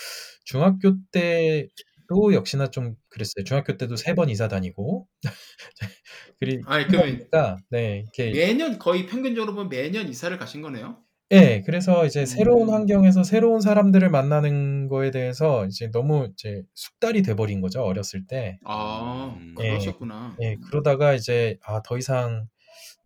[0.45, 3.45] 중학교 때도 역시나 좀 그랬어요.
[3.47, 5.09] 중학교 때도 세 번 이사 다니고
[6.41, 11.02] 그리 아니, 그러니까 네 이렇게 매년 거의 평균적으로 보면 매년 이사를 가신 거네요.
[11.33, 12.75] 예 그래서 이제 새로운 음.
[12.75, 18.59] 환경에서 새로운 사람들을 만나는 거에 대해서 이제 너무 이제 숙달이 돼버린 거죠 어렸을 때.
[18.65, 19.55] 아, 음.
[19.57, 20.37] 그러셨구나.
[20.43, 22.49] 예 그러다가 이제 아 더 이상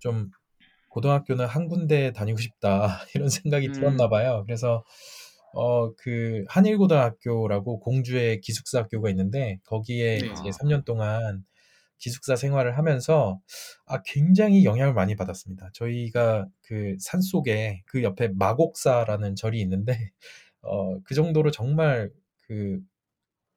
[0.00, 0.30] 좀
[0.90, 3.72] 고등학교는 한 군데 다니고 싶다 이런 생각이 음.
[3.72, 4.42] 들었나 봐요.
[4.46, 4.84] 그래서
[5.54, 10.26] 어 그 한일고등학교라고 공주의 기숙사 학교가 있는데 거기에 네.
[10.26, 11.44] 이제 3년 동안
[11.98, 13.40] 기숙사 생활을 하면서
[13.86, 15.70] 아 굉장히 영향을 많이 받았습니다.
[15.74, 20.10] 저희가 그 산 속에 그 옆에 마곡사라는 절이 있는데
[20.62, 22.10] 어 그 정도로 정말
[22.48, 22.80] 그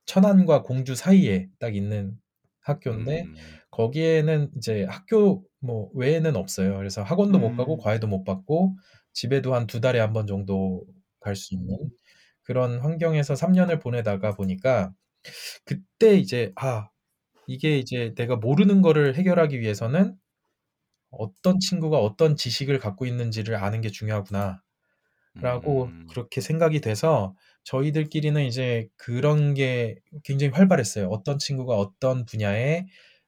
[0.05, 2.17] 천안과 공주 사이에 딱 있는
[2.61, 3.35] 학교인데 음.
[3.71, 6.77] 거기에는 이제 학교 뭐 외에는 없어요.
[6.77, 7.79] 그래서 학원도 못 가고 음.
[7.79, 8.75] 과외도 못 받고
[9.13, 10.85] 집에도 한 두 달에 한 번 정도
[11.19, 11.77] 갈 수 있는
[12.43, 14.93] 그런 환경에서 3년을 보내다가 보니까
[15.65, 16.89] 그때 이제 아
[17.49, 20.15] 이게 이제 내가 모르는 거를 해결하기 위해서는
[21.09, 24.61] 어떤 친구가 어떤 지식을 갖고 있는지를 아는 게 중요하구나.
[25.35, 26.07] 라고 음.
[26.09, 31.07] 그렇게 생각이 돼서 저희들끼리는 이제 그런 게 굉장히 활발했어요.
[31.07, 32.85] 어떤 친구가 어떤 분야에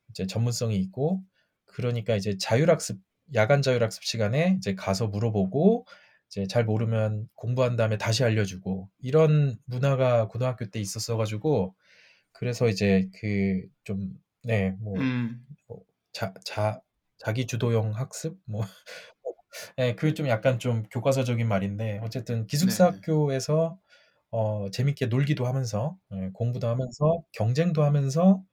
[0.09, 1.21] 이제 전문성이 있고
[1.65, 2.99] 그러니까 이제 자율학습
[3.33, 5.87] 야간 자율학습 시간에 이제 가서 물어보고
[6.29, 11.75] 이제 잘 모르면 공부한 다음에 다시 알려주고 이런 문화가 고등학교 때 있었어 가지고
[12.33, 14.13] 그래서 이제 그 좀
[14.43, 15.45] 네, 뭐 음.
[16.13, 16.81] 자, 자,
[17.17, 18.61] 자기 주도형 학습 뭐
[19.79, 22.87] 예, 그좀 약간 좀 교과서적인 말인데 어쨌든 기숙사 네네.
[22.87, 23.79] 학교에서
[24.31, 28.43] 어 재밌게 놀기도 하면서 예, 공부도 하면서 경쟁도 하면서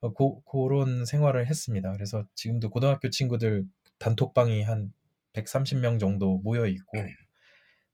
[0.00, 1.92] 어고 고런 생활을 했습니다.
[1.92, 3.66] 그래서 지금도 고등학교 친구들
[3.98, 4.92] 단톡방이 한
[5.34, 6.98] 130명 정도 모여 있고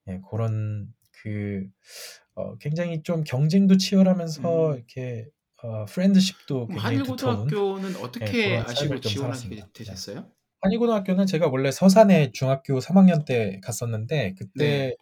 [0.09, 1.67] 예, 고런 그
[2.41, 4.77] 어 굉장히 좀 경쟁도 치열하면서 음.
[4.77, 5.29] 이렇게
[5.63, 9.49] 어 프렌드십도 굉장히 두터운 한일 고등학교는 예, 어떻게 그런 아시고 삶을 좀 지원하게.
[9.49, 9.63] 네.
[9.73, 10.27] 되셨어요?
[10.63, 14.97] 한일 고등학교는 제가 원래 서산에 중학교 3학년 때 갔었는데 그때 네.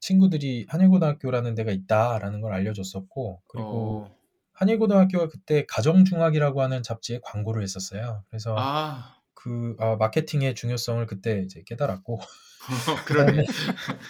[0.00, 3.68] 친구들이 한일 고등학교라는 데가 있다라는 걸 알려줬었고 그리고
[4.08, 4.16] 어.
[4.52, 8.24] 한일 고등학교가 그때 가정 중학이라고 하는 잡지에 광고를 했었어요.
[8.30, 12.18] 그래서 아, 그 아, 마케팅의 중요성을 그때 이제 깨달았고
[13.06, 13.44] 그러네.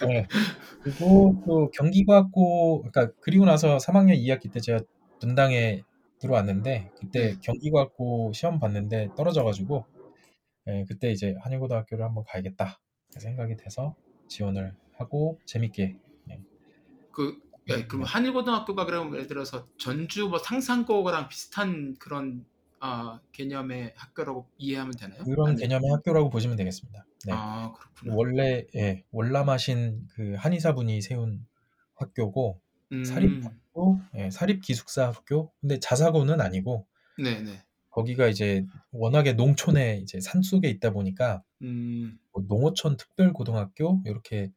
[0.07, 0.27] 네.
[0.83, 4.79] 그리고 또 경기과학고 그러니까 그리고 나서 3학년 2학기 때 제가
[5.19, 5.83] 분당에
[6.19, 7.39] 들어왔는데 그때 네.
[7.41, 9.85] 경기과학고 시험 봤는데 떨어져 가지고
[10.67, 12.79] 예, 그때 이제 한일고등학교를 한번 가야겠다
[13.17, 13.95] 생각이 돼서
[14.27, 15.95] 지원을 하고 재밌게
[16.31, 16.39] 예.
[17.11, 17.39] 그
[17.69, 18.09] 예, 그럼 네.
[18.09, 22.45] 한일고등학교가 그러면 예를 들어서 전주 뭐 상산고랑 비슷한 그런
[22.79, 25.23] 아, 개념의 학교라고 이해하면 되나요?
[25.23, 27.05] 그런 아니- 개념의 학교라고 보시면 되겠습니다.
[27.25, 27.33] 네.
[27.35, 28.13] 아 그렇구나.
[28.15, 31.45] 원래 예, 월남하신 그 한의사분이 세운
[31.95, 32.61] 학교고
[32.91, 35.51] 음, 사립학교, 예, 사립 기숙사 학교.
[35.59, 36.87] 근데 자사고는 아니고
[37.17, 37.63] 네네.
[37.89, 44.51] 거기가 이제 워낙에 농촌에 이제 산 속에 있다 보니까 음, 뭐 농어촌 특별고등학교 이렇게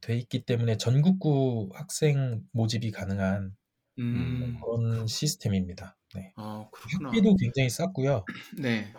[0.00, 3.54] 돼 있기 때문에 전국구 학생 모집이 가능한
[3.98, 5.96] 음, 그런 시스템입니다.
[6.14, 6.32] 네.
[6.36, 7.10] 아 그렇구나.
[7.10, 8.24] 학비도 굉장히 쌌고요.
[8.62, 8.92] 네.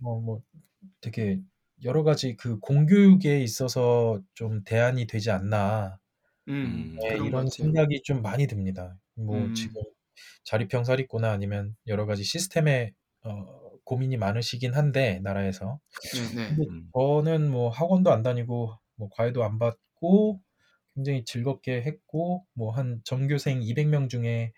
[0.00, 0.42] 뭐, 뭐
[1.00, 1.40] 되게
[1.84, 5.98] 여러 가지 그 공교육에 있어서 좀 대안이 되지 않나
[6.48, 7.48] 음, 네, 이런.
[7.48, 8.96] 생각이 좀 많이 듭니다.
[9.14, 9.54] 뭐 음.
[9.54, 9.82] 지금
[10.44, 15.80] 자립형사립고나 아니면 여러 가지 시스템에 어, 고민이 많으시긴 한데 나라에서
[16.12, 16.48] 네네.
[16.48, 16.90] 근데 음.
[16.94, 20.40] 저는 뭐 학원도 안 다니고 뭐 과외도 안 받고
[20.96, 24.52] 굉장히 즐겁게 했고 뭐 한 전교생 200명 중에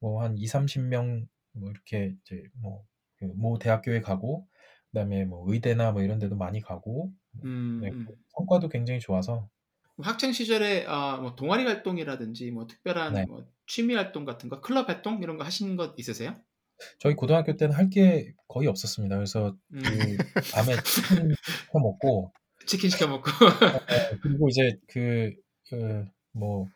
[0.00, 2.44] 뭐 한 2, 30명 뭐 이렇게 이제
[3.20, 4.48] 뭐모 대학교에 가고
[4.92, 7.12] 그다음에 뭐 의대나 뭐 이런 데도 많이 가고
[7.44, 8.08] 음, 네, 음.
[8.36, 9.48] 성과도 굉장히 좋아서
[10.02, 13.24] 학창 시절에 아, 뭐 동아리 활동이라든지 뭐 특별한 네.
[13.26, 16.34] 뭐 취미 활동 같은 거, 클럽 활동 이런 거 하신 것 있으세요?
[16.98, 19.16] 저희 고등학교 때는 할 게 거의 없었습니다.
[19.16, 20.18] 그래서 음, 그
[20.52, 22.32] 밤에 치킨 시켜 먹고
[22.66, 23.30] 치킨 시켜 먹고.
[23.72, 23.78] 어,
[24.22, 25.34] 그리고 이제 그,
[25.68, 26.68] 그, 뭐,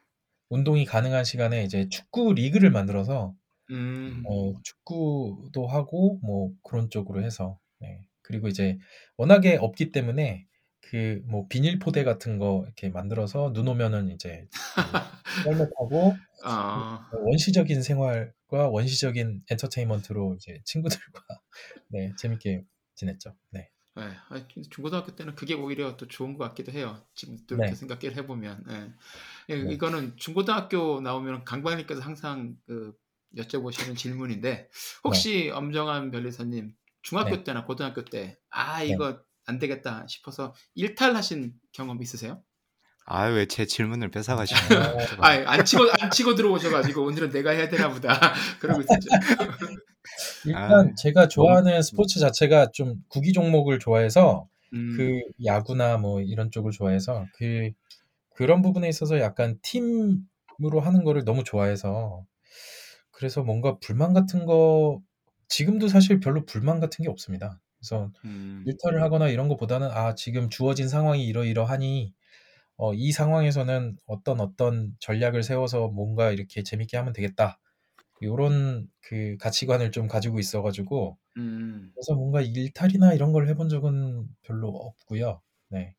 [0.51, 3.35] 운동이 가능한 시간에 이제 축구 리그를 만들어서,
[3.71, 8.05] 음, 어, 축구도 하고, 뭐, 그런 쪽으로 해서, 네.
[8.23, 8.79] 그리고 이제
[9.19, 10.47] 워낙에 없기 때문에,
[10.83, 15.03] 그, 뭐, 비닐 포대 같은 거 이렇게 만들어서 눈 오면은 이제, 그
[15.47, 21.23] 헬멧하고, 아, 원시적인 생활과 원시적인 엔터테인먼트로 이제 친구들과,
[21.89, 22.65] 네, 재밌게
[22.97, 23.37] 지냈죠.
[23.51, 23.71] 네.
[23.99, 24.17] 네.
[24.29, 27.03] 아, 중고등학교 때는 그게 오히려 또 좋은 것 같기도 해요.
[27.15, 27.65] 지금 또 네.
[27.65, 28.65] 이렇게 생각을 해보면.
[28.71, 28.93] 예.
[29.51, 29.73] 예, 네.
[29.73, 32.95] 이거는 중고등학교 나오면 강박님께서 항상 그
[33.37, 34.71] 여쭤보시는 질문인데
[35.05, 37.45] 혹시 엄정한 변리사님 중학교 네.
[37.45, 38.89] 때나 고등학교 때아 네.
[38.89, 42.43] 이거 안 되겠다 싶어서 일탈하신 경험 있으세요?
[43.11, 44.81] 아왜 제 질문을 뺏어가시나요?
[44.81, 49.09] 어, 아, 안 치고 안 치고 들어오셔가지고 오늘은 내가 해야 되나 보다 그러고 있었죠.
[50.49, 56.51] 일단 아, 제가 좋아하는 스포츠 자체가 좀 구기 종목을 좋아해서 음, 그 야구나 뭐 이런
[56.51, 57.71] 쪽을 좋아해서 그
[58.35, 62.27] 그런 부분에 있어서 약간 팀으로 하는 거를 너무 좋아해서
[63.13, 65.03] 그래서 뭔가 불만 같은 거
[65.49, 67.61] 지금도 사실 별로 불만 같은 게 없습니다.
[67.79, 72.15] 그래서 음, 일탈을 하거나 이런 것보다는 아 지금 주어진 상황이 이러이러하니
[72.77, 77.59] 어, 이 상황에서는 어떤 어떤 전략을 세워서 뭔가 이렇게 재밌게 하면 되겠다.
[78.23, 84.29] 요런 그 가치관을 좀 가지고 있어 가지고 음, 그래서 뭔가 일탈이나 이런 걸 해본 적은
[84.43, 85.41] 별로 없고요.
[85.71, 85.95] 네.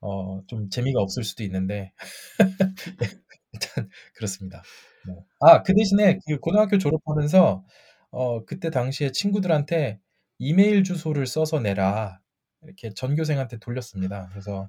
[0.00, 1.92] 어, 좀 재미가 없을 수도 있는데
[2.98, 3.06] 네,
[3.52, 4.62] 일단 그렇습니다.
[5.06, 5.14] 네.
[5.40, 7.64] 아, 그 대신에 그 고등학교 졸업하면서
[8.10, 10.00] 어, 그때 당시에 친구들한테
[10.38, 12.20] 이메일 주소를 써서 내라
[12.62, 14.28] 이렇게 전교생한테 돌렸습니다.
[14.30, 14.68] 그래서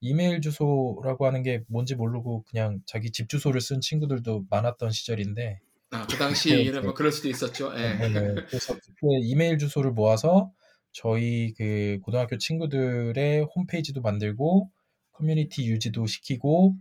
[0.00, 6.02] 이메일 주소라고 하는 게 뭔지 모르고 그냥 자기 집 주소를 쓴 친구들도 많았던 시절인데 아,
[6.02, 7.72] 그 그때 당시에는 뭐 그럴 수도 있었죠.
[7.76, 7.96] 예.
[7.96, 8.34] 네네.
[8.48, 10.52] 그래서 그때 이메일 주소를 모아서
[10.92, 14.70] 저희 그 고등학교 친구들의 홈페이지도 만들고
[15.12, 16.76] 커뮤니티 유지도 시키고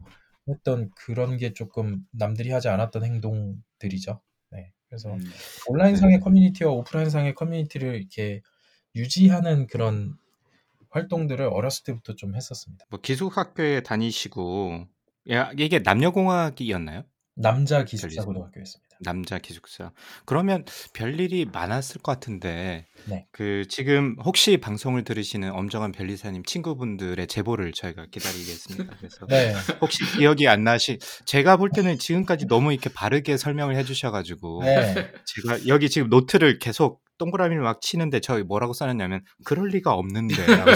[0.48, 4.22] 했던 그런 게 조금 남들이 하지 않았던 행동들이죠.
[4.52, 4.72] 네.
[4.88, 5.32] 그래서 음,
[5.68, 6.24] 온라인상의 네.
[6.24, 8.42] 커뮤니티와 오프라인상의 커뮤니티를 이렇게
[8.96, 10.18] 유지하는 그런
[10.90, 12.86] 활동들을 어렸을 때부터 좀 했었습니다.
[12.90, 14.88] 뭐 기숙학교에 다니시고
[15.32, 17.04] 야, 이게 남녀공학이었나요?
[17.42, 18.24] 남자 기숙사?
[18.24, 18.98] 고등학교였습니다.
[19.02, 19.92] 남자 기숙사.
[20.26, 23.26] 그러면 별일이 많았을 것 같은데 네.
[23.32, 28.94] 그 지금 혹시 방송을 들으시는 엄정한 변리사님 친구분들의 제보를 저희가 기다리겠습니다.
[28.98, 29.54] 그래서 네.
[29.80, 34.62] 혹시 기억이 안 나시 제가 볼 때는 지금까지 너무 이렇게 바르게 설명을 해 주셔 가지고
[34.64, 34.94] 네.
[35.26, 39.94] 제가 여기 지금 노트를 계속 동그라미를 막 치는데 저희 뭐라고 써놨냐면 그럴 리가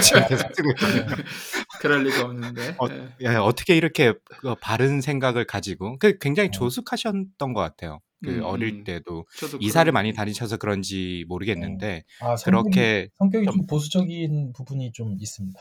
[0.70, 1.06] 있거든요.
[1.80, 2.76] 그럴 리가 없는데.
[2.78, 2.86] 어,
[3.20, 3.24] 예.
[3.24, 6.52] 야, 어떻게 이렇게 그 바른 생각을 가지고 그 굉장히 네.
[6.52, 8.00] 조숙하셨던 것 같아요.
[8.24, 8.84] 그 음, 어릴 음.
[8.84, 9.26] 때도
[9.60, 15.16] 이사를 그런 많이 다니셔서 그런지 모르겠는데 아, 성격이, 그렇게 성격이 좀- 좀 보수적인 부분이 좀
[15.18, 15.60] 있습니다.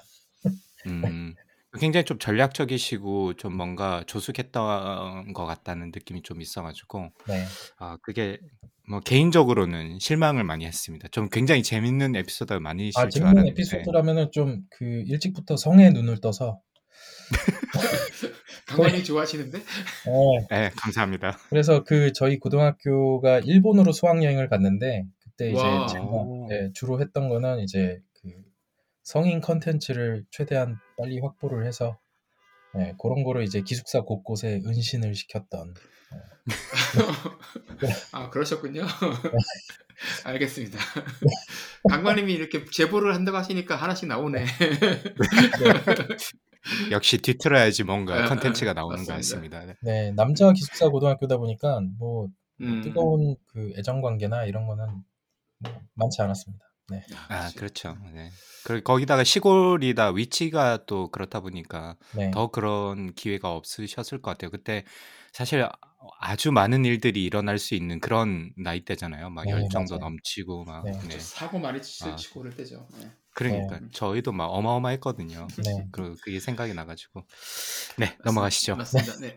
[0.88, 1.34] 음,
[1.80, 7.46] 굉장히 좀 전략적이시고 좀 뭔가 조숙했던 것 같다는 느낌이 좀 있어 가지고 네.
[7.78, 8.40] 아 그게
[8.88, 11.08] 뭐 개인적으로는 실망을 많이 했습니다.
[11.10, 16.20] 좀 굉장히 재밌는 에피소드가 많으실 아, 줄 재밌는 알았는데 에피소드라면은 좀 그 일찍부터 성에 눈을
[16.20, 16.60] 떠서
[18.68, 19.58] 강관님 좋아하시는데?
[20.08, 21.38] 어, 네, 감사합니다.
[21.50, 25.88] 그래서 그 저희 고등학교가 일본으로 수학여행을 갔는데 그때 이제 와.
[25.88, 26.48] 제가 오.
[26.50, 28.13] 네, 주로 했던 거는 이제 그
[29.04, 32.00] 성인 컨텐츠를 최대한 빨리 확보를 해서
[32.76, 35.76] 네, 그런 거를 이제 기숙사 곳곳에 은신을 시켰던
[38.12, 38.84] 아 그러셨군요.
[40.26, 40.78] 알겠습니다.
[41.90, 44.46] 강관님이 이렇게 제보를 한다고 하시니까 하나씩 나오네.
[46.92, 49.60] 역시 뒤틀어야지 뭔가 아, 컨텐츠가 아, 나오는 것 맞습니다.
[49.60, 49.78] 같습니다.
[49.84, 49.92] 네.
[50.08, 52.28] 네, 남자 기숙사 고등학교다 보니까 뭐
[52.62, 52.82] 음.
[52.82, 54.86] 뜨거운 그 애정 관계나 이런 거는
[55.60, 56.66] 뭐 많지 않았습니다.
[56.94, 57.16] 네.
[57.30, 57.98] 아, 그렇죠.
[58.14, 58.30] 네.
[58.64, 62.32] 그 거기다가 시골이다 위치가 또 그렇다 보니까 네.
[62.32, 64.52] 더 그런 기회가 없으셨을 것 같아요.
[64.52, 64.86] 그때
[65.32, 65.68] 사실
[66.20, 69.30] 아주 많은 일들이 일어날 수 있는 그런 나이대잖아요.
[69.30, 70.10] 막 네, 열정도 맞아요.
[70.10, 70.86] 넘치고 막.
[70.86, 70.92] 네.
[70.92, 71.20] 네.
[71.20, 72.16] 사고 많이 치고 아.
[72.16, 72.88] 치고 그럴 때죠.
[73.00, 73.10] 네.
[73.34, 73.88] 그러니까 네.
[73.92, 75.48] 저희도 막 어마어마했거든요.
[75.64, 75.88] 네.
[75.92, 77.24] 그 그게 생각이 나가지고.
[77.98, 78.76] 네, 넘어가시죠.
[78.76, 79.14] 맞습니다.
[79.22, 79.36] 네.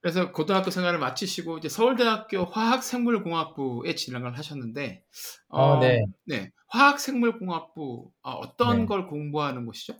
[0.00, 5.04] 그래서 고등학교 생활을 마치시고 이제 서울대학교 화학생물공학부에 진학을 하셨는데,
[5.48, 6.04] 아, 네.
[6.26, 8.86] 네, 화학생물공학부 아, 어떤 네.
[8.86, 9.94] 걸 공부하는 곳이죠?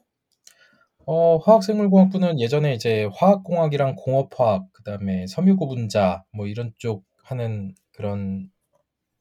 [1.06, 8.50] 어, 화학생물공학부는 예전에 이제 화학공학이랑 공업화학, 그다음에 섬유고분자 뭐 이런 쪽 하는 그런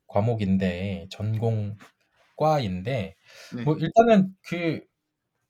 [0.07, 1.75] 과목인데 전공
[2.35, 3.15] 과인데
[3.55, 3.63] 네.
[3.63, 4.81] 뭐 일단은 그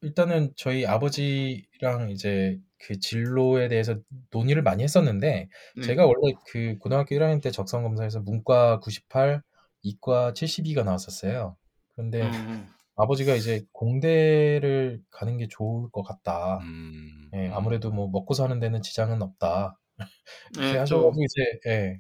[0.01, 3.97] 일단은 저희 아버지랑 이제 그 진로에 대해서
[4.31, 5.81] 논의를 많이 했었는데 네.
[5.81, 9.41] 제가 원래 그 고등학교 1학년 때 적성 검사에서 문과 98,
[9.81, 11.57] 이과 72가 나왔었어요.
[11.93, 16.59] 그런데 음, 아버지가 이제 공대를 가는 게 좋을 것 같다.
[16.59, 17.29] 음.
[17.33, 19.79] 예, 아무래도 뭐 먹고 사는 데는 지장은 없다.
[20.59, 21.99] 네, 하셔가지고 또 이제 예,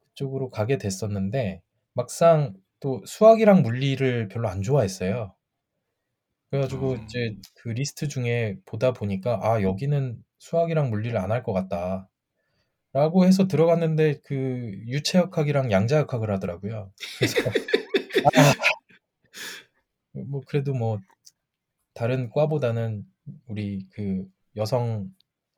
[0.00, 1.62] 그쪽으로 가게 됐었는데
[1.94, 5.34] 막상 또 수학이랑 물리를 별로 안 좋아했어요.
[6.50, 7.04] 그래 가지고 음.
[7.04, 12.08] 이제 그 리스트 중에 보다 보니까 아 여기는 수학이랑 물리를 안 할 것 같다.
[12.94, 14.34] 라고 해서 들어갔는데 그
[14.88, 16.92] 유체역학이랑 양자역학을 하더라고요.
[17.18, 17.36] 그래서
[18.34, 18.54] 아,
[20.26, 20.98] 뭐 그래도 뭐
[21.94, 23.04] 다른 과보다는
[23.46, 25.10] 우리 그 여성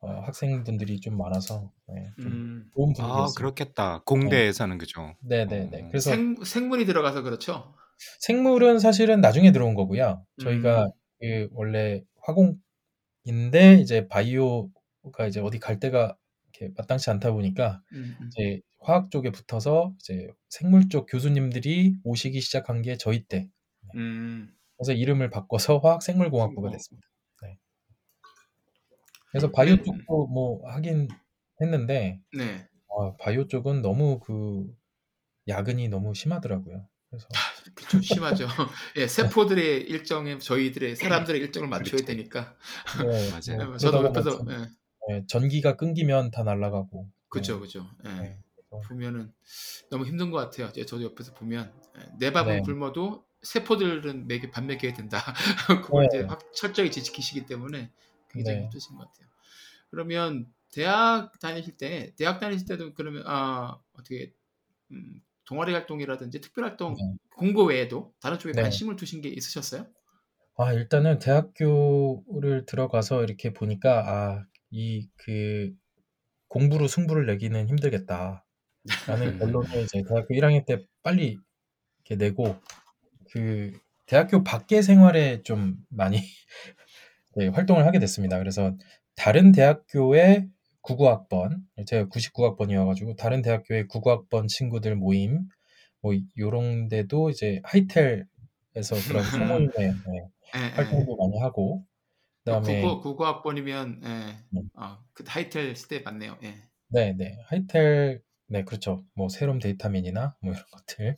[0.05, 3.35] 어, 학생분들이 좀 많아서 네, 좀 음, 좋은 아, 분위기였어요.
[3.37, 4.03] 그렇겠다.
[4.05, 5.15] 공대에서는 그죠.
[5.23, 5.83] 네네네.
[5.83, 5.89] 어.
[5.89, 7.75] 그래서 생, 생물이 들어가서 그렇죠.
[8.21, 10.25] 생물은 사실은 나중에 들어온 거고요.
[10.43, 10.91] 저희가 음.
[11.21, 16.17] 그 원래 화공인데 이제 바이오가 이제 어디 갈 데가
[16.53, 18.29] 이렇게 마땅치 않다 보니까 음, 음.
[18.29, 23.49] 이제 화학 쪽에 붙어서 이제 생물 쪽 교수님들이 오시기 시작한 게 저희 때.
[23.95, 24.53] 음.
[24.77, 26.71] 그래서 이름을 바꿔서 화학생물공학부가 어.
[26.73, 27.09] 됐습니다.
[29.35, 29.41] 네.
[29.41, 29.83] 그래서 바이오 네.
[29.83, 31.09] 쪽도 뭐 하긴
[31.61, 32.69] 했는데 네.
[32.89, 34.67] 아, 바이오 쪽은 너무 그
[35.49, 36.87] 야근이 너무 심하더라고요.
[37.11, 37.29] 그래서
[37.91, 38.47] 좀 심하죠.
[38.97, 42.07] 예, 세포들의 일정에 저희들의 사람들의 일정을 맞춰야 그렇죠.
[42.07, 42.57] 되니까.
[42.99, 43.69] 네, 맞아요.
[43.71, 44.71] 뭐 저도 옆에서 뭐 전-
[45.11, 47.11] 예, 네, 전기가 끊기면 다 날아가고.
[47.29, 47.87] 그죠, 그죠.
[48.07, 48.09] 예.
[48.09, 48.39] 네.
[48.89, 49.33] 보면은
[49.91, 50.73] 너무 힘든 것 같아요.
[50.85, 52.63] 저도 옆에서 보면 예, 내 밥은 네.
[52.63, 55.21] 굶어도 세포들은 매개 밥 먹여야 된다.
[55.85, 56.19] 그걸 네.
[56.19, 57.91] 이제 확 철저히 지키시기 때문에
[58.35, 58.65] 굉장히 네.
[58.65, 59.29] 힘드신 것 같아요.
[59.91, 64.35] 그러면 대학 다니실 때 대학 다니실 때도 그러면 아 어떻게
[64.93, 67.17] 음, 동아리 활동이라든지 특별 활동 네.
[67.37, 68.63] 공부 외에도 다른 쪽에 네.
[68.63, 69.89] 관심을 두신 게 있으셨어요?
[70.57, 74.05] 아, 일단은 대학교를 들어가서 이렇게 보니까
[74.41, 75.73] 아, 이 그
[76.49, 78.47] 공부로 승부를 내기는 힘들겠다.
[79.07, 81.39] 라는 결론을 이제 대학교 1학년 때 빨리
[82.07, 82.57] 이렇게 내고
[83.33, 83.73] 그
[84.07, 86.19] 대학교 밖의 생활에 좀 많이
[87.37, 88.39] 네, 활동을 하게 됐습니다.
[88.39, 88.77] 그래서
[89.17, 90.49] 다른 대학교의
[90.83, 95.49] 99학번, 제가 99학번이어가지고 다른 대학교의 99학번 친구들 모임,
[96.01, 98.27] 뭐 요런 데도 이제 하이텔에서
[99.09, 99.95] 그런 소모임에 네,
[100.57, 100.69] 예, 예.
[100.75, 101.85] 활동도 많이 하고
[102.45, 104.59] 그다음에 국어 국어학번이면 예.
[104.59, 104.69] 음.
[104.75, 106.37] 아, 그 하이텔 시대 맞네요.
[106.43, 106.55] 예.
[106.89, 107.39] 네, 네.
[107.47, 109.05] 하이텔 네, 그렇죠.
[109.15, 111.17] 뭐 세롬 데이터민이나 뭐 이런 것들.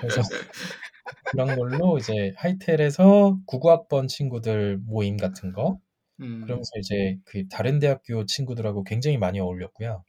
[0.00, 0.22] 그래서
[1.24, 5.78] 그런 걸로 이제 하이텔에서 99학번 친구들 모임 같은 거
[6.20, 6.42] 음.
[6.42, 10.04] 그러면서 이제 그 다른 대학교 친구들하고 굉장히 많이 어울렸고요.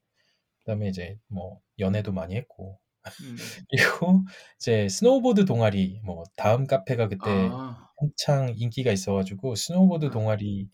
[0.59, 2.79] 그다음에 이제 뭐 연애도 많이 했고
[3.21, 3.35] 음.
[3.69, 4.23] 그리고
[4.57, 10.09] 이제 스노우보드 동아리 뭐 다음 카페가 그때 아, 한창 인기가 있어가지고 스노우보드 아.
[10.09, 10.69] 동아리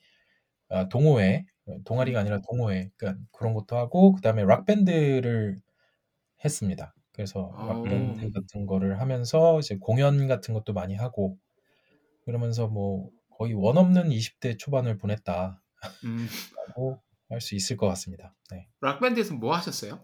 [0.70, 1.46] 아, 동호회
[1.86, 5.60] 동아리가 아니라 동호회 그러니까 그런 것도 하고 그다음에 락 밴드를
[6.44, 6.94] 했습니다.
[7.20, 7.84] 그래서 락 오.
[7.84, 11.38] 밴드 같은 거를 하면서 이제 공연 같은 것도 많이 하고
[12.24, 15.58] 그러면서 뭐 거의 원 없는 20대 초반을 보냈다라고
[16.06, 16.28] 음.
[17.28, 18.34] 할수 있을 것 같습니다.
[18.52, 18.70] 네.
[18.80, 20.00] 락밴드에서 뭐 하셨어요?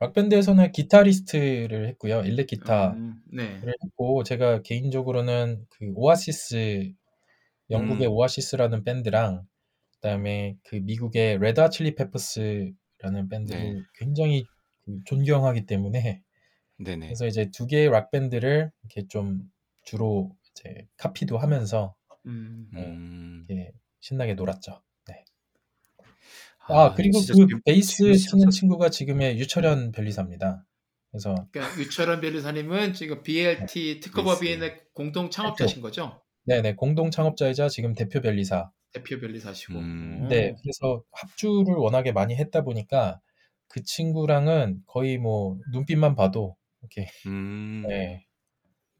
[0.00, 2.22] 락 밴드에서는 기타리스트를 했고요.
[2.22, 3.62] 일렉 기타를 음, 네.
[3.84, 6.92] 했고 제가 개인적으로는 그 오아시스
[7.70, 8.12] 영국의 음.
[8.12, 9.46] 오아시스라는 밴드랑
[10.00, 13.80] 그다음에 그 미국의 핫 칠리 페퍼스라는 밴드를 네.
[13.94, 14.44] 굉장히
[14.84, 16.24] 그 존경하기 때문에
[16.82, 17.06] 네네.
[17.06, 19.42] 그래서 이제 두 개의 락 밴드를 이렇게 좀
[19.84, 21.94] 주로 이제 카피도 하면서
[22.26, 22.68] 음.
[22.74, 23.46] 음.
[23.48, 24.80] 이렇게 신나게 놀았죠.
[25.06, 25.24] 네.
[26.68, 28.30] 아, 그리고 진짜 그 재밌- 베이스 재밌었어.
[28.30, 30.64] 치는 친구가 지금의 유철현 변리사입니다.
[31.10, 36.22] 그래서 그러니까 유철원 변호사님은 지금 BLT 특허법인의 공동 창업자신 거죠?
[36.44, 38.70] 네네 공동 창업자이자 지금 대표 변리사.
[38.92, 39.74] 대표 변리사시고.
[39.78, 40.28] 음.
[40.28, 43.20] 네, 그래서 합주를 워낙에 많이 했다 보니까
[43.68, 47.84] 그 친구랑은 거의 뭐 눈빛만 봐도 이렇게 음.
[47.88, 48.26] 네.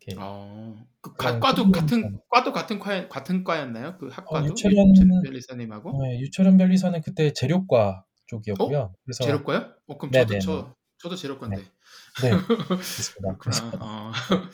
[0.02, 2.20] 이렇게 어, 그 과, 과도 같은 점.
[2.30, 3.98] 과도 같은 과 같은 과였나요?
[3.98, 8.94] 그 학과도 유철현- 유철 변리사님하고 네, 유철현 변리사는 그때 재료과 쪽이었고요.
[9.04, 9.74] 그래서 재료과요?
[9.86, 10.38] 어, 그럼 저도 네네네.
[10.40, 11.62] 저 저도 재료과인데.
[11.62, 12.30] 네,
[12.68, 13.36] 그렇습니다.
[13.38, 13.70] 그래서.
[13.80, 14.12] 어.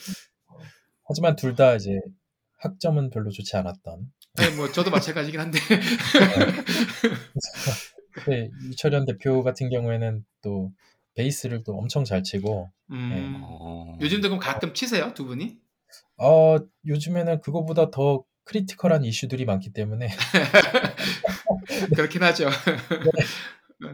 [1.09, 2.01] 하지만 둘 다 이제
[2.59, 4.13] 학점은 별로 좋지 않았던.
[4.39, 5.59] 아니 뭐 저도 마찬가지긴 한데.
[8.29, 10.73] 네, 유철현 대표 같은 경우에는 또
[11.17, 13.41] 베이스를 또 엄청 잘 치고, 음.
[13.43, 13.99] 어.
[14.01, 15.59] 요즘도 그럼 가끔 치세요 두 분이?
[16.19, 20.09] 어, 요즘에는 그거보다 더 critical한 이슈들이 많기 때문에
[21.97, 22.49] 그렇긴 하죠.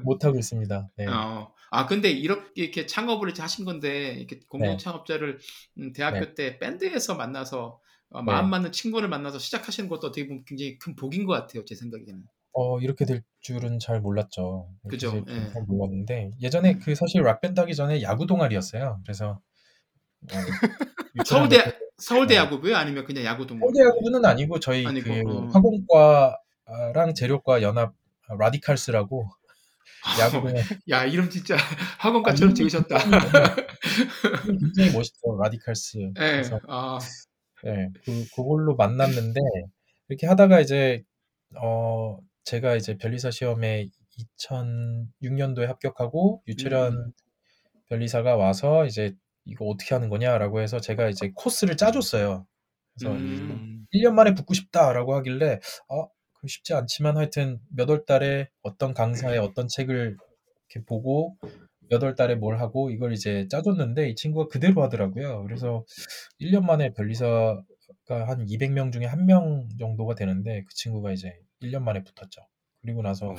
[0.05, 0.91] 못 하고 있습니다.
[0.97, 1.07] 네.
[1.07, 1.53] 어.
[1.71, 4.77] 아 근데 이렇게 이렇게 창업을 이제 하신 건데 이렇게 공동 네.
[4.77, 5.39] 창업자를
[5.79, 6.35] 음, 대학교 네.
[6.35, 8.27] 때 밴드에서 만나서 어, 네.
[8.27, 12.23] 마음 맞는 친구를 만나서 시작하시는 것도 어떻게 보면 굉장히 큰 복인 것 같아요 제 생각에는.
[12.53, 14.69] 어, 이렇게 될 줄은 잘 몰랐죠.
[14.85, 15.53] 이렇게 그죠, 될 줄은 예.
[15.53, 19.01] 잘 몰랐는데 예전에 그 사실 락밴드 하기 전에 야구 동아리였어요.
[19.05, 19.41] 그래서
[20.23, 20.37] 어,
[21.27, 22.41] 서울대 서울대 네.
[22.41, 22.77] 야구부요?
[22.77, 23.73] 아니면 그냥 야구 동문?
[23.73, 25.47] 서울대 야구는 아니고 저희 아니고, 그 어.
[25.53, 27.95] 화공과랑 재료과 연합
[28.29, 29.29] 라디칼스라고
[30.21, 31.57] 야구 동아리 야 이름 진짜
[31.99, 32.99] 화공과처럼 지으셨다.
[34.45, 35.99] 굉장히 멋있죠 라디칼스.
[35.99, 36.13] 예.
[36.15, 36.99] 그래서 아,
[37.67, 39.41] 예, 그 그걸로 만났는데
[40.09, 41.05] 이렇게 하다가 이제
[41.61, 43.89] 어 제가 이제 변리사 시험에
[44.39, 47.13] 2006년도에 합격하고 유철현 음.
[47.89, 49.15] 변리사가 와서 이제
[49.45, 52.47] 이거 어떻게 하는 거냐라고 해서 제가 이제 코스를 짜줬어요.
[52.99, 53.87] 그래서 음.
[53.95, 59.39] 1년 만에 붙고 싶다라고 하길래 어, 그 쉽지 않지만 하여튼 몇 월 달에 어떤 강사의
[59.39, 60.17] 어떤 책을
[60.71, 61.37] 이렇게 보고
[61.91, 65.43] 몇 월 달에 뭘 하고 이걸 이제 짜줬는데 이 친구가 그대로 하더라고요.
[65.45, 65.85] 그래서
[66.41, 67.63] 1년 만에 변리사가
[68.09, 71.33] 한 200명 중에 한 명 정도가 되는데 그 친구가 이제
[71.63, 72.47] 1년 만에 붙었죠.
[72.81, 73.35] 그리고 나서 어.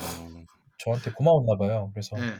[0.79, 1.91] 저한테 고마웠나 봐요.
[1.93, 2.33] 그래서 예.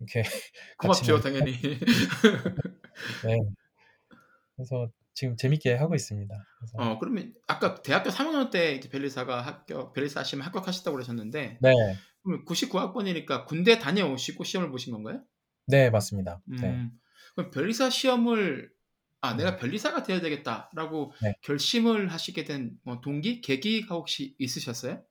[0.00, 0.22] 이렇게
[0.78, 1.52] 고맙죠 당연히.
[3.24, 3.38] 네.
[4.56, 6.34] 그래서 지금 재밌게 하고 있습니다.
[6.58, 11.72] 그래서 어 그러면 아까 대학교 3학년 때 이제 벨리사가 합격 벨리사 시험 합격하셨다고 그러셨는데 네,
[12.22, 15.22] 그럼 99학번이니까 군대 다녀오시고 시험을 보신 건가요?
[15.66, 16.40] 네 맞습니다.
[16.50, 16.90] 음, 네.
[17.34, 18.70] 그럼 변리사 시험을
[19.20, 19.56] 아 내가 네.
[19.56, 21.34] 변리사가 돼야 되겠다라고 네.
[21.42, 25.02] 결심을 하시게 된 뭐 동기 계기가 혹시 있으셨어요?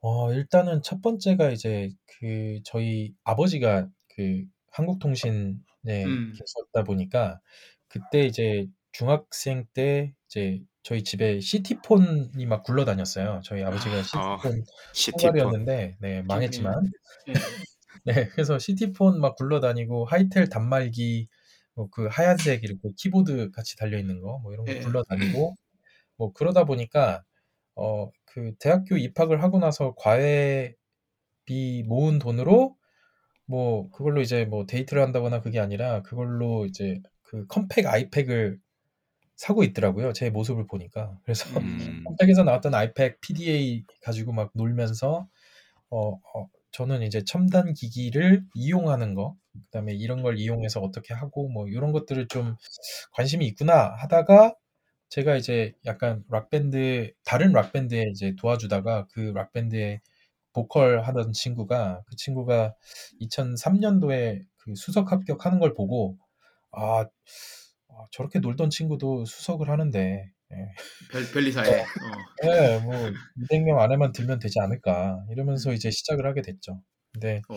[0.00, 1.90] 어, 일단은 첫 번째가 이제
[2.20, 5.58] 그 저희 아버지가 그 한국통신에
[6.06, 6.32] 음.
[6.38, 7.40] 계셨다 보니까
[7.88, 13.40] 그때 이제 중학생 때 이제 저희 집에 시티폰이 막 굴러다녔어요.
[13.44, 15.18] 저희 아버지가 시티폰 시티폰.
[15.18, 16.74] 총괄이었는데 네 망했지만
[17.28, 17.32] 예.
[18.04, 21.28] 네 그래서 시티폰 막 굴러다니고 하이텔 단말기
[21.74, 24.80] 뭐 그 하얀색 이렇게 키보드 같이 달려 있는 거 뭐 이런 거 예.
[24.80, 25.56] 굴러다니고
[26.16, 27.24] 뭐 그러다 보니까
[27.78, 30.74] 어 그 대학교 입학을 하고 나서 과외비
[31.86, 32.76] 모은 돈으로
[33.46, 38.58] 뭐 그걸로 이제 뭐 데이트를 한다거나 그게 아니라 그걸로 이제 그 컴팩 아이팩을
[39.36, 40.12] 사고 있더라고요.
[40.14, 41.18] 제 모습을 보니까.
[41.24, 42.04] 그래서 음.
[42.08, 45.28] 컴팩에서 나왔던 아이팩 PDA 가지고 막 놀면서
[45.90, 51.68] 어, 어, 저는 이제 첨단 기기를 이용하는 거, 그다음에 이런 걸 이용해서 어떻게 하고 뭐
[51.68, 52.56] 이런 것들을 좀
[53.12, 54.54] 관심이 있구나 하다가
[55.08, 60.00] 제가 이제 약간 락밴드 다른 락밴드에 이제 도와주다가 그 락밴드에
[60.52, 62.74] 보컬 하던 친구가 그 친구가
[63.20, 66.18] 2003년도에 그 수석 합격하는 걸 보고
[66.72, 70.56] 아, 아, 저렇게 놀던 친구도 수석을 하는데 예,
[71.10, 71.80] 별, 별리사에.
[71.80, 71.84] 어.
[72.44, 72.94] 예, 뭐
[73.50, 76.82] 200명 안에만 들면 되지 않을까 이러면서 이제 시작을 하게 됐죠.
[77.12, 77.54] 근데 어.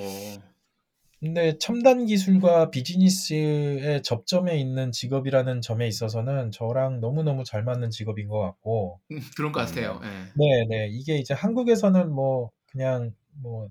[1.21, 8.39] 근데 첨단 기술과 비즈니스의 접점에 있는 직업이라는 점에 있어서는 저랑 너무너무 잘 맞는 직업인 것
[8.41, 9.99] 같고 음, 그런 것 같아요.
[10.03, 10.31] 예.
[10.33, 10.87] 네, 네.
[10.89, 13.69] 이게 이제 한국에서는 뭐 그냥 뭐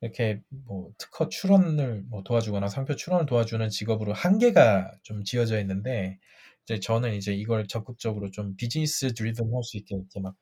[0.00, 6.18] 이렇게 뭐 특허 출원을 뭐 도와주거나 상표 출원을 도와주는 직업으로 한계가 좀 지어져 있는데
[6.64, 10.36] 이제 저는 이제 이걸 적극적으로 좀 비즈니스 드리븐 할 수 있게 이렇게 막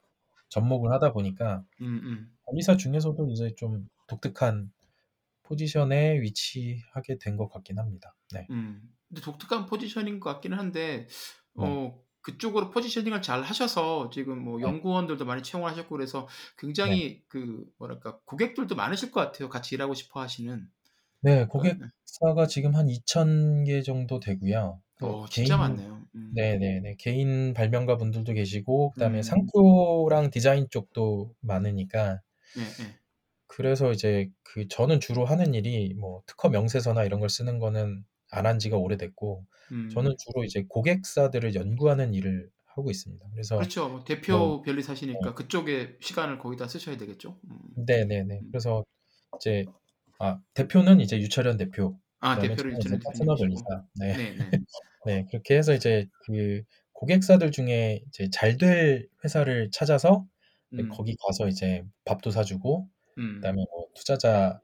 [0.51, 2.39] 접목을 하다 보니까 음, 음.
[2.47, 4.73] 관리사 중에서도 이제 좀 독특한
[5.49, 8.17] 포지션에 위치하게 된 것 같긴 합니다.
[8.33, 8.51] 네.
[8.51, 8.83] 음.
[9.09, 11.07] 근데 독특한 포지션인 것 같기는 한데,
[11.55, 11.79] 네.
[11.81, 14.71] 어, 그쪽으로 포지셔닝을 잘 하셔서 지금 뭐 네.
[14.71, 16.29] 연구원들도 많이 채용을 하셨고 그래서
[16.59, 19.49] 굉장히 그 뭐랄까 고객들도 많으실 것 같아요.
[19.49, 20.69] 같이 일하고 싶어 하시는.
[21.21, 24.81] 네, 그런 고객사가 지금 한 2,000개 정도 되고요.
[24.95, 26.09] 그 어, 진짜 개인, 많네요.
[26.15, 26.35] 음.
[26.35, 26.95] 네 네 네.
[26.99, 29.23] 개인 발명가 분들도 계시고, 그 다음에 음.
[29.23, 32.21] 상표랑 디자인 쪽도 많으니까,
[32.55, 33.01] 네, 네.
[33.49, 38.47] 그래서 이제 그 저는 주로 하는 일이 뭐 특허 명세서나 이런 걸 쓰는 거는 안
[38.47, 39.89] 한 지가 오래됐고, 음.
[39.95, 43.27] 저는 주로 이제 고객사들을 연구하는 일을 하고 있습니다.
[43.33, 43.89] 그래서 그렇죠.
[43.89, 47.41] 뭐 대표 변리사시니까 그쪽에 시간을 거기다 쓰셔야 되겠죠.
[47.51, 47.59] 음.
[47.87, 48.41] 네 네 네.
[48.51, 48.85] 그래서
[49.37, 49.65] 이제
[50.19, 53.37] 아 대표는 이제 유철현 대표, 아, 대표를 유철현 파트너.
[53.37, 53.65] 변리사.
[54.01, 54.17] 네.
[54.17, 54.51] 네, 네.
[55.07, 60.27] 네, 그렇게 해서 이제 그 고객사들 중에 이제 잘 될 회사를 찾아서
[60.75, 60.89] 음.
[60.91, 62.89] 거기 가서 이제 밥도 사주고,
[63.19, 63.37] 음.
[63.37, 64.61] 그다음에 뭐 투자자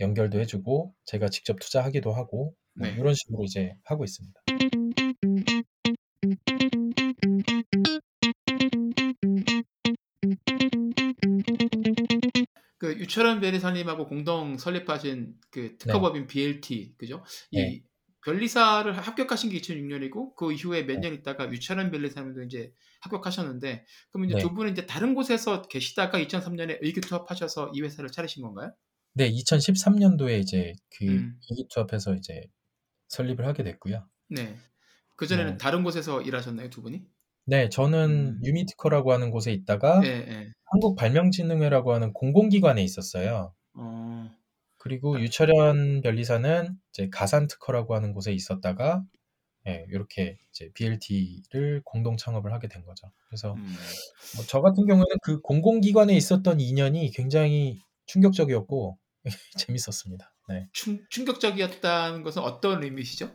[0.00, 2.94] 연결도 해주고, 제가 직접 투자하기도 하고, 뭐 네.
[2.94, 4.40] 이런 식으로 이제 하고 있습니다.
[12.78, 17.24] 그 유철현 변리사님하고 공동 설립하신 그 특허법인 BLT 그죠?
[17.50, 17.82] 이 네.
[18.28, 21.08] 변리사를 합격하신 게 2006년이고 그 이후에 몇 네.
[21.08, 24.42] 년 있다가 유철현 변리사님도 이제 합격하셨는데 그럼 이제 네.
[24.42, 28.70] 두 분은 이제 다른 곳에서 계시다가 2003년에 의기투합하셔서 이 회사를 차리신 건가요?
[29.14, 31.40] 네, 2013년도에 이제 그 음.
[31.48, 32.42] 이기투합해서 이제
[33.08, 34.06] 설립을 하게 됐고요.
[34.28, 34.56] 네.
[35.16, 35.58] 그 전에는 네.
[35.58, 37.02] 다른 곳에서 일하셨나요, 두 분이?
[37.46, 38.40] 네, 저는 음.
[38.44, 40.52] 유미특허라고 하는 곳에 있다가 예, 예.
[40.66, 43.54] 한국 발명진흥회라고 하는 공공기관에 있었어요.
[43.72, 44.30] 어.
[44.78, 45.20] 그리고 아.
[45.20, 49.04] 유철현 변리사는 이제 가산특허라고 하는 곳에 있었다가
[49.66, 53.10] 예, 이렇게 이제 BLT를 공동 창업을 하게 된 거죠.
[53.28, 53.76] 그래서 음.
[54.36, 58.98] 뭐 저 같은 경우에는 그 공공기관에 있었던 2년이 굉장히 충격적이었고
[59.58, 60.32] 재밌었습니다.
[60.48, 60.68] 네.
[60.72, 63.30] 충, 충격적이었다는 것은 어떤 의미시죠?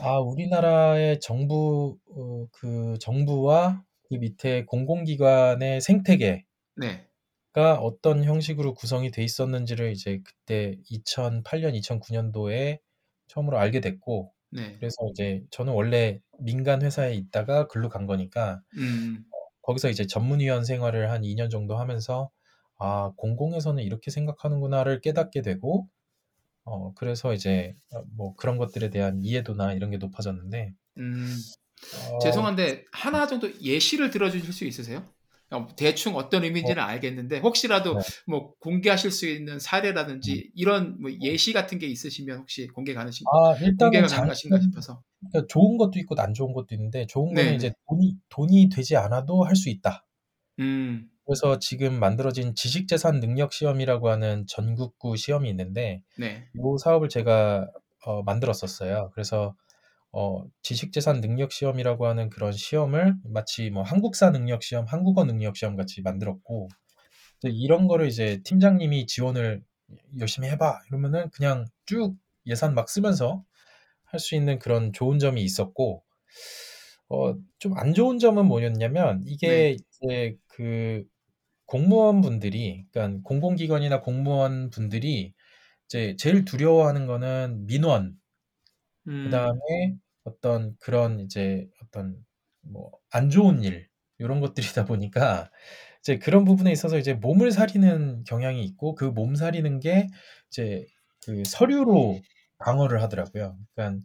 [0.00, 6.44] 아, 우리나라의 정부 어, 그 정부와 그 밑에 공공기관의 생태계
[6.76, 7.07] 네.
[7.52, 12.80] 가 어떤 형식으로 구성이 돼 있었는지를 이제 그때 2008년, 2009년도에
[13.28, 14.78] 처음으로 알게 됐고, 네.
[14.78, 19.24] 그래서 이제 저는 원래 민간 회사에 있다가 글로 간 거니까 음.
[19.62, 22.30] 거기서 이제 전문위원 생활을 한 2년 정도 하면서
[22.78, 25.88] 아, 공공에서는 이렇게 생각하는구나를 깨닫게 되고,
[26.64, 31.36] 어, 그래서 이제 어, 뭐 그런 것들에 대한 이해도나 이런 게 높아졌는데, 음.
[31.92, 35.08] 어, 죄송한데 하나 정도 예시를 들어주실 수 있으세요?
[35.50, 38.00] 어, 대충 어떤 의미인지는 알겠는데 혹시라도 네.
[38.26, 43.54] 뭐 공개하실 수 있는 사례라든지 이런 뭐 예시 같은 게 있으시면 혹시 공개 가능신 아,
[43.54, 45.02] 일단은 공개가 장, 가능하신가 싶어서.
[45.30, 47.54] 그러니까 좋은 것도 있고 안 좋은 것도 있는데, 좋은 거는.
[47.56, 50.04] 이제 돈이, 돈이 되지 않아도 할 수 있다.
[50.58, 51.10] 음.
[51.24, 56.48] 그래서 지금 만들어진 지식재산 능력 시험이라고 하는 전국구 시험이 있는데 네.
[56.54, 57.70] 이 사업을 제가
[58.06, 59.10] 어, 만들었었어요.
[59.12, 59.54] 그래서
[60.12, 65.76] 어, 지식재산 능력 시험이라고 하는 그런 시험을 마치 뭐 한국사 능력 시험, 한국어 능력 시험
[65.76, 66.68] 같이 만들었고
[67.44, 69.62] 이런 거를 이제 팀장님이 지원을
[70.20, 73.44] 열심히 해봐 이러면은 그냥 쭉 예산 막 쓰면서
[74.04, 76.02] 할 수 있는 그런 좋은 점이 있었고
[77.10, 81.04] 어, 좀 안 좋은 점은 뭐였냐면 이게 이제 그
[81.66, 85.34] 공무원 분들이 그러니까 공공기관이나 공무원 분들이
[85.86, 88.14] 이제 제일 두려워하는 거는 민원
[89.08, 89.14] 음.
[89.22, 92.24] 그다음에 어떤 그런 이제 어떤
[92.62, 93.88] 뭐 안 좋은 일
[94.18, 95.50] 이런 것들이다 보니까
[96.02, 100.08] 이제 그런 부분에 있어서 이제 몸을 사리는 경향이 있고 그 몸 사리는 게
[100.50, 100.86] 이제
[101.24, 102.20] 그 서류로
[102.58, 103.58] 방어를 하더라고요.
[103.74, 104.02] 그러니까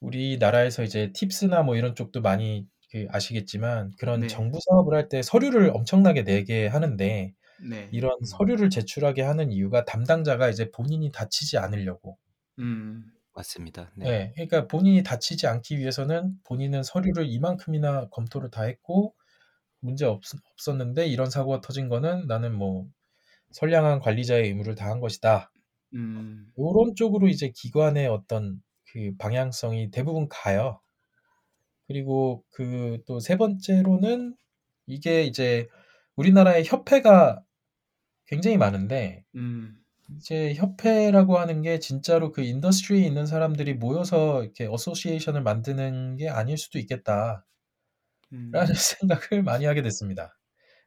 [0.00, 4.28] 우리나라에서 이제 팁스나 뭐 이런 쪽도 많이 그 아시겠지만 그런 네.
[4.28, 7.90] 정부 사업을 할 때 서류를 엄청나게 내게 하는데 네.
[7.90, 12.18] 이런 서류를 제출하게 하는 이유가 담당자가 이제 본인이 다치지 않으려고.
[12.58, 13.12] 음.
[13.38, 13.92] 맞습니다.
[13.94, 14.04] 네.
[14.06, 14.32] 네.
[14.34, 19.14] 그러니까 본인이 다치지 않기 위해서는 본인은 서류를 이만큼이나 검토를 다 했고
[19.80, 20.22] 문제 없,
[20.54, 22.88] 없었는데 이런 사고가 터진 거는 나는 뭐
[23.52, 25.52] 선량한 관리자의 의무를 다한 것이다.
[25.94, 26.52] 음.
[26.58, 28.60] 요런 쪽으로 이제 기관의 어떤
[28.92, 30.80] 그 방향성이 대부분 가요.
[31.86, 34.36] 그리고 그 또 세 번째로는
[34.86, 35.68] 이게 이제
[36.16, 37.42] 우리나라의 협회가
[38.26, 39.78] 굉장히 많은데 음.
[40.16, 46.56] 이제 협회라고 하는 게 진짜로 그 industry에 있는 사람들이 모여서 이렇게 association을 만드는 게 아닐
[46.56, 47.42] 수도 있겠다라는
[48.32, 48.52] 음.
[48.74, 50.36] 생각을 많이 하게 됐습니다.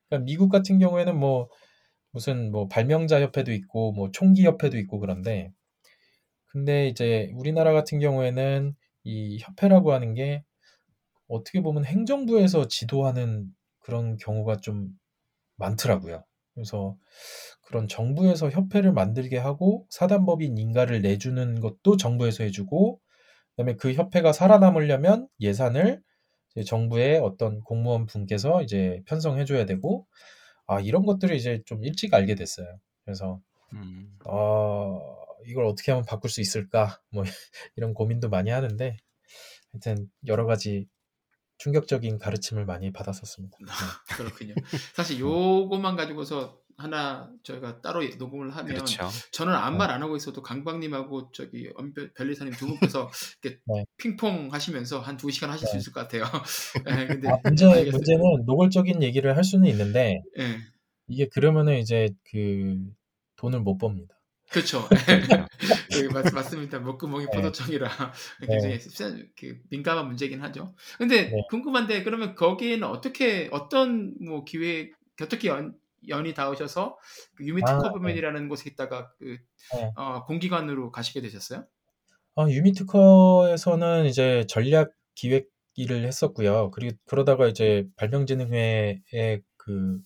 [0.09, 1.49] 그러니까 미국 같은 경우에는 뭐
[2.11, 5.51] 무슨 뭐 발명자 협회도 있고 뭐 총기 협회도 있고 그런데
[6.47, 10.43] 근데 이제 우리나라 같은 경우에는 이 협회라고 하는 게
[11.27, 13.47] 어떻게 보면 행정부에서 지도하는
[13.79, 14.89] 그런 경우가 좀
[15.55, 16.23] 많더라고요.
[16.53, 16.97] 그래서
[17.71, 22.99] 그런 정부에서 협회를 만들게 하고 사단법인 인가를 내주는 것도 정부에서 해주고
[23.51, 26.01] 그다음에 그 협회가 살아남으려면 예산을
[26.65, 30.05] 정부의 어떤 공무원 분께서 이제 편성해줘야 되고
[30.67, 32.67] 아 이런 것들을 이제 좀 일찍 알게 됐어요.
[33.05, 33.39] 그래서
[33.71, 34.17] 음.
[34.25, 34.99] 어,
[35.45, 37.23] 이걸 어떻게 하면 바꿀 수 있을까 뭐
[37.77, 38.97] 이런 고민도 많이 하는데
[39.71, 40.89] 하여튼 여러 가지
[41.57, 43.57] 충격적인 가르침을 많이 받았었습니다.
[43.61, 44.15] 네.
[44.17, 44.55] 그렇군요.
[44.93, 49.07] 사실 요것만 가지고서 하나 저희가 따로 녹음을 하면 그렇죠.
[49.31, 49.77] 저는 아무 네.
[49.79, 51.71] 말안 하고 있어도 강박님하고 저기
[52.15, 53.09] 별리사님 두 분께서
[53.43, 53.85] 이렇게 네.
[53.97, 55.79] 핑퐁 하시면서 한 두 시간 하실 수 네.
[55.79, 56.23] 있을 것 같아요.
[56.89, 57.91] 예, 근데 아, 문제 알겠어요.
[57.91, 60.57] 문제는 노골적인 얘기를 할 수는 있는데 예,
[61.07, 62.77] 이게 그러면은 이제 그
[63.35, 64.15] 돈을 못 법니다.
[64.51, 64.87] 그렇죠.
[65.95, 66.79] 예, 맞, 맞습니다.
[66.79, 67.31] 목구멍이 네.
[67.37, 67.87] 포도청이라
[68.41, 68.47] 네.
[68.47, 70.75] 굉장히 세- 그 민감한 문제긴 하죠.
[70.97, 71.37] 근데 네.
[71.49, 75.75] 궁금한데 그러면 거기에는 어떻게 어떤 뭐 기획 어떻게 연,
[76.07, 76.97] 연이 닿으셔서
[77.35, 79.37] 그 유미특 아, 허법인이라는 곳에 있다가 그
[79.75, 79.91] 네.
[79.95, 81.65] 어, 공기관으로 가시게 되셨어요?
[82.35, 86.71] 어, 유미특허에서는 이제 전략 기획 일을 했었고요.
[86.71, 89.99] 그리고 그러다가 이제 발명진흥회의 그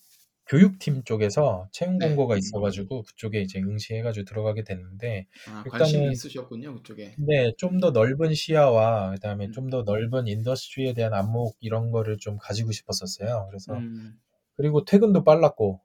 [0.48, 2.08] 교육팀 쪽에서 채용 네.
[2.08, 7.14] 공고가 있어가지고 그쪽에 이제 응시해가지고 들어가게 됐는데 아, 일단은- 관심이 있으셨군요 그쪽에.
[7.16, 9.52] 근데 좀더 넓은 시야와 그다음에 음.
[9.52, 13.48] 좀더 넓은 industry에 대한 안목 이런 거를 좀 가지고 싶었었어요.
[13.50, 14.20] 그래서 음.
[14.58, 15.82] 그리고 퇴근도 빨랐고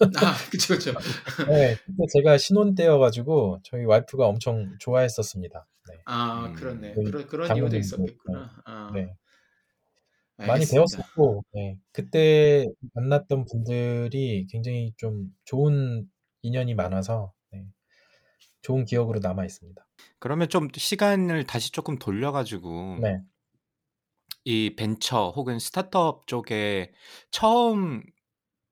[0.00, 0.92] 아, 그쵸, 그쵸.
[1.46, 5.66] 네, 그때 제가 신혼 때여가지고 저희 와이프가 엄청 좋아했었습니다.
[5.88, 5.94] 네.
[6.06, 6.54] 아, 음.
[6.54, 6.94] 그렇네.
[6.94, 8.62] 그 그런, 그런 이유도 있었겠구나.
[8.64, 9.14] 아, 네.
[10.38, 10.74] 많이 알겠습니다.
[10.74, 11.78] 배웠었고, 네.
[11.92, 16.08] 그때 만났던 분들이 굉장히 좀 좋은
[16.40, 17.66] 인연이 많아서, 네.
[18.62, 19.86] 좋은 기억으로 남아 있습니다.
[20.18, 23.20] 그러면 좀 시간을 다시 조금 돌려가지고 네.
[24.44, 26.92] 이 벤처 혹은 스타트업 쪽에
[27.30, 28.02] 처음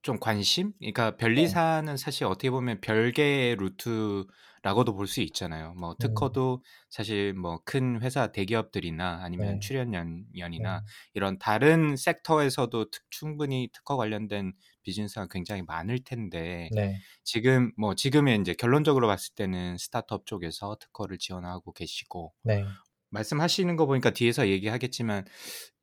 [0.02, 0.72] 좀 관심?
[0.78, 5.74] 그러니까 변리사는 사실 어떻게 보면 별개의 루트라고도 볼 수 있잖아요.
[5.74, 9.60] 뭐 특허도 사실 뭐 큰 회사 대기업들이나 아니면 네.
[9.60, 10.84] 출연연연이나 네.
[11.14, 14.52] 이런 다른 섹터에서도 특- 충분히 특허 관련된
[14.82, 17.02] 비즈니스가 굉장히 많을 텐데 네.
[17.24, 22.78] 지금 뭐 지금의 이제 결론적으로 봤을 때는 스타트업 쪽에서 특허를 지원하고 계시고 네.
[23.10, 25.24] 말씀하시는 거 보니까 뒤에서 얘기하겠지만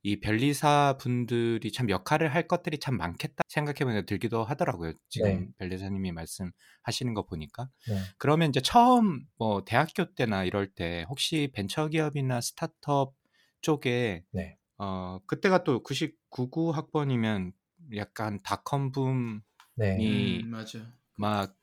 [0.03, 4.93] 이 변리사 분들이 참 역할을 할 것들이 참 많겠다 생각해보면 들기도 하더라고요.
[5.09, 5.47] 지금 네.
[5.57, 7.69] 변리사님이 말씀하시는 거 보니까.
[7.87, 7.95] 네.
[8.19, 13.15] 그러면 이제 처음 뭐 대학교 때나 이럴 때 혹시 벤처기업이나 스타트업
[13.61, 14.57] 쪽에 네.
[14.77, 17.53] 어 그때가 또 99 학번이면
[17.95, 19.39] 약간 닷컴 붐이
[19.75, 19.97] 네.
[19.99, 20.79] 이- 음, 맞아.
[21.17, 21.55] 막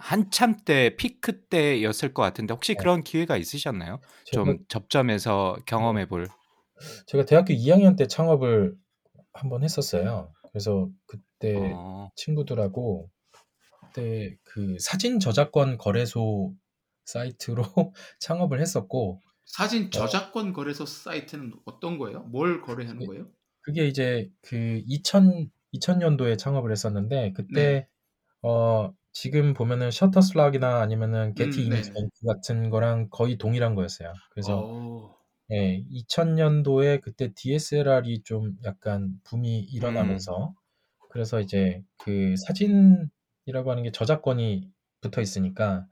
[0.00, 2.78] 한참 때 피크 때였을 것 같은데 혹시 네.
[2.80, 4.00] 그런 기회가 있으셨나요?
[4.24, 6.26] 제가, 좀 접점해서 경험해 볼.
[7.06, 8.74] 제가 대학교 2학년 때 창업을
[9.32, 10.32] 한번 했었어요.
[10.50, 12.08] 그래서 그때 어.
[12.16, 13.10] 친구들하고
[13.92, 16.54] 그때 그 사진 저작권 거래소
[17.04, 17.62] 사이트로
[18.20, 22.20] 창업을 했었고 사진 저작권 거래소 사이트는 어떤 거예요?
[22.24, 23.06] 뭘 거래하는 네.
[23.06, 23.26] 거예요?
[23.62, 27.88] 그게 이제 그 2000, 2000년도에 창업을 했었는데 그때 네.
[28.42, 31.94] 어 지금 보면은 셔터슬락이나 아니면은 게티 음, 이미지 네.
[31.94, 34.12] 뱅크 같은 거랑 거의 동일한 거였어요.
[34.30, 35.16] 그래서 어,
[35.52, 40.54] 예, 2000년도에 그때 DSLR이 좀 약간 붐이 일어나면서
[41.10, 45.86] 그래서 이제 그 사진이라고 하는 게 저작권이 붙어 있으니까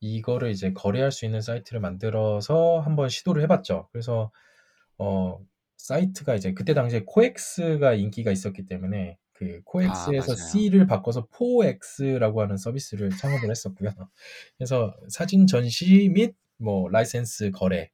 [0.00, 3.88] 이거를 이제 거래할 수 있는 사이트를 만들어서 한번 시도를 해봤죠.
[3.92, 4.32] 그래서
[4.98, 5.38] 어
[5.76, 10.36] 사이트가 이제 그때 당시에 코엑스가 인기가 있었기 때문에 그 코엑스에서 맞아요.
[10.36, 13.90] C를 바꿔서 포엑스라고 하는 서비스를 창업을 했었고요.
[14.58, 17.90] 그래서 사진 전시 및 뭐 라이센스 거래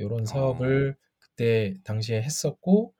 [0.00, 0.24] 어.
[0.26, 2.94] 사업을 그때 당시에 했었고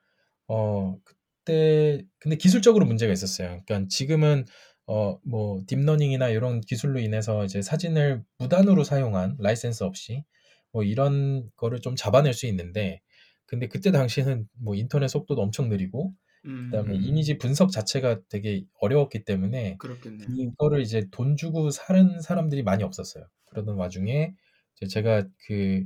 [0.47, 3.61] 어 그때 근데 기술적으로 문제가 있었어요.
[3.65, 4.45] 그러니까 지금은
[4.87, 10.25] 어 뭐 deep learning이나 이런 기술로 인해서 이제 사진을 무단으로 사용한 라이센스 없이
[10.71, 13.01] 뭐 이런 거를 좀 잡아낼 수 있는데
[13.45, 16.13] 근데 그때 당시에는 뭐 인터넷 속도도 엄청 느리고
[16.43, 20.25] 그다음에 음, 이미지 분석 자체가 되게 어려웠기 때문에 그렇겠네.
[20.29, 23.25] 이거를 이제 돈 주고 사는 사람들이 많이 없었어요.
[23.45, 24.33] 그러던 와중에
[24.89, 25.85] 제가 그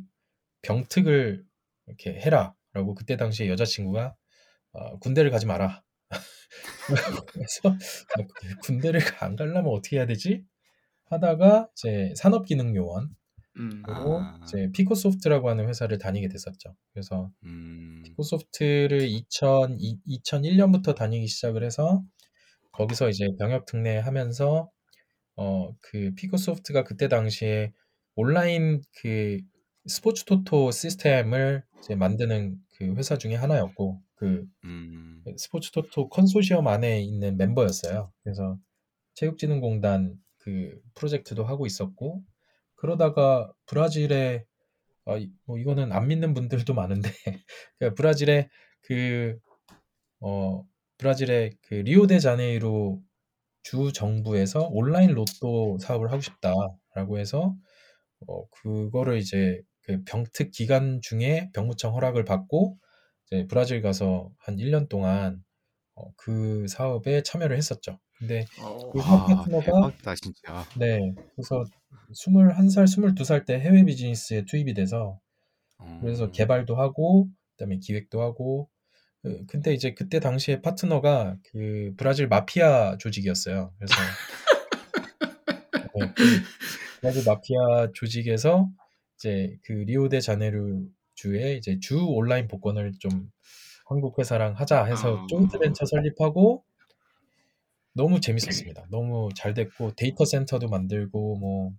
[0.64, 1.46] 병특을
[1.86, 4.16] 이렇게 해라라고 그때 당시에 여자친구가
[4.72, 5.84] 어, 군대를 가지 마라.
[7.28, 10.44] 그래서 아, 군대를 안 가려면 어떻게 해야 되지?
[11.06, 13.16] 하다가 이제 산업기능요원
[13.60, 14.40] 음, 아.
[14.44, 16.76] 이제 피코소프트라고 하는 회사를 다니게 됐었죠.
[16.94, 18.04] 그래서 음.
[18.06, 19.78] 피코소프트를 2000,
[20.08, 22.04] 2001년부터 다니기 시작을 해서
[22.72, 24.70] 거기서 이제 병역 특례하면서
[25.38, 27.74] 어 그 피코소프트가 그때 당시에
[28.16, 29.40] 온라인 그
[29.86, 35.24] 스포츠 토토 시스템을 이제 만드는 그 회사 중에 하나였고 그 음.
[35.38, 38.12] 스포츠 토토 컨소시엄 안에 있는 member였어요.
[38.24, 38.58] 그래서
[39.14, 42.24] 체육진흥공단 그 프로젝트도 하고 있었고
[42.78, 44.46] 그러다가 브라질에
[45.06, 47.10] 아, 이- 뭐 이거는 안 믿는 분들도 많은데
[47.80, 48.50] 그 브라질에
[48.84, 49.40] 그
[50.22, 50.64] 어,
[50.98, 53.02] 브라질의 그 리오데자네이루
[53.64, 57.56] 주 정부에서 온라인 로또 사업을 하고 싶다라고 해서
[58.28, 62.78] 어, 그거를 이제 그 병특 기간 중에 병무청 허락을 받고
[63.28, 65.44] 이제 브라질 가서 한 1년 동안
[65.96, 68.00] 어, 그 사업에 참여를 했었죠.
[68.20, 70.66] 근데 어, 그 사업 와, 파트너가 대박이다 진짜.
[70.78, 71.64] 네, 그래서
[72.14, 75.20] 21살, 22살 때 해외 비즈니스에 투입이 돼서
[76.02, 76.32] 그래서 음.
[76.32, 78.70] 개발도 하고 그다음에 기획도 하고
[79.22, 83.74] 그- 근데 이제 그때 당시에 파트너가 그 브라질 마피아 조직이었어요.
[83.78, 83.94] 그래서
[85.96, 86.24] 네, 그
[87.02, 88.70] 브라질 마피아 조직에서
[89.16, 93.32] 이제 그 리오데자네이루 주에 이제 주 온라인 복권을 좀
[93.86, 95.28] 한국 회사랑 하자 해서 아.
[95.28, 96.64] 조인트 벤처 설립하고
[97.98, 98.86] 너무 재밌었습니다.
[98.92, 101.72] 너무 잘 됐고 데이터 센터도 만들고 뭐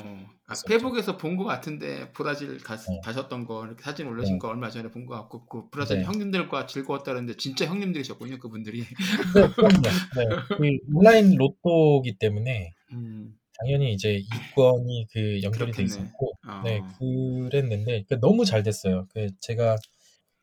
[0.00, 0.54] 어, 아.
[0.66, 3.00] 페북에서 본 것 같은데 브라질 가, 네.
[3.04, 4.38] 가셨던 거 이렇게 사진 올리신 네.
[4.38, 6.04] 거 얼마 전에 본 것 같고 그 브라질 네.
[6.04, 8.80] 형님들과 즐거웠다는데 진짜 형님들이셨군요 그분들이.
[9.34, 9.82] 네, 그럼요.
[10.16, 15.84] 네, 그 온라인 로또기 때문에 음, 당연히 이제 이권이 그 연결이 돼 그렇겠네.
[15.84, 16.62] 있었고, 어.
[16.64, 16.80] 네,
[17.50, 19.06] 그랬는데 그 너무 잘 됐어요.
[19.12, 19.76] 그 제가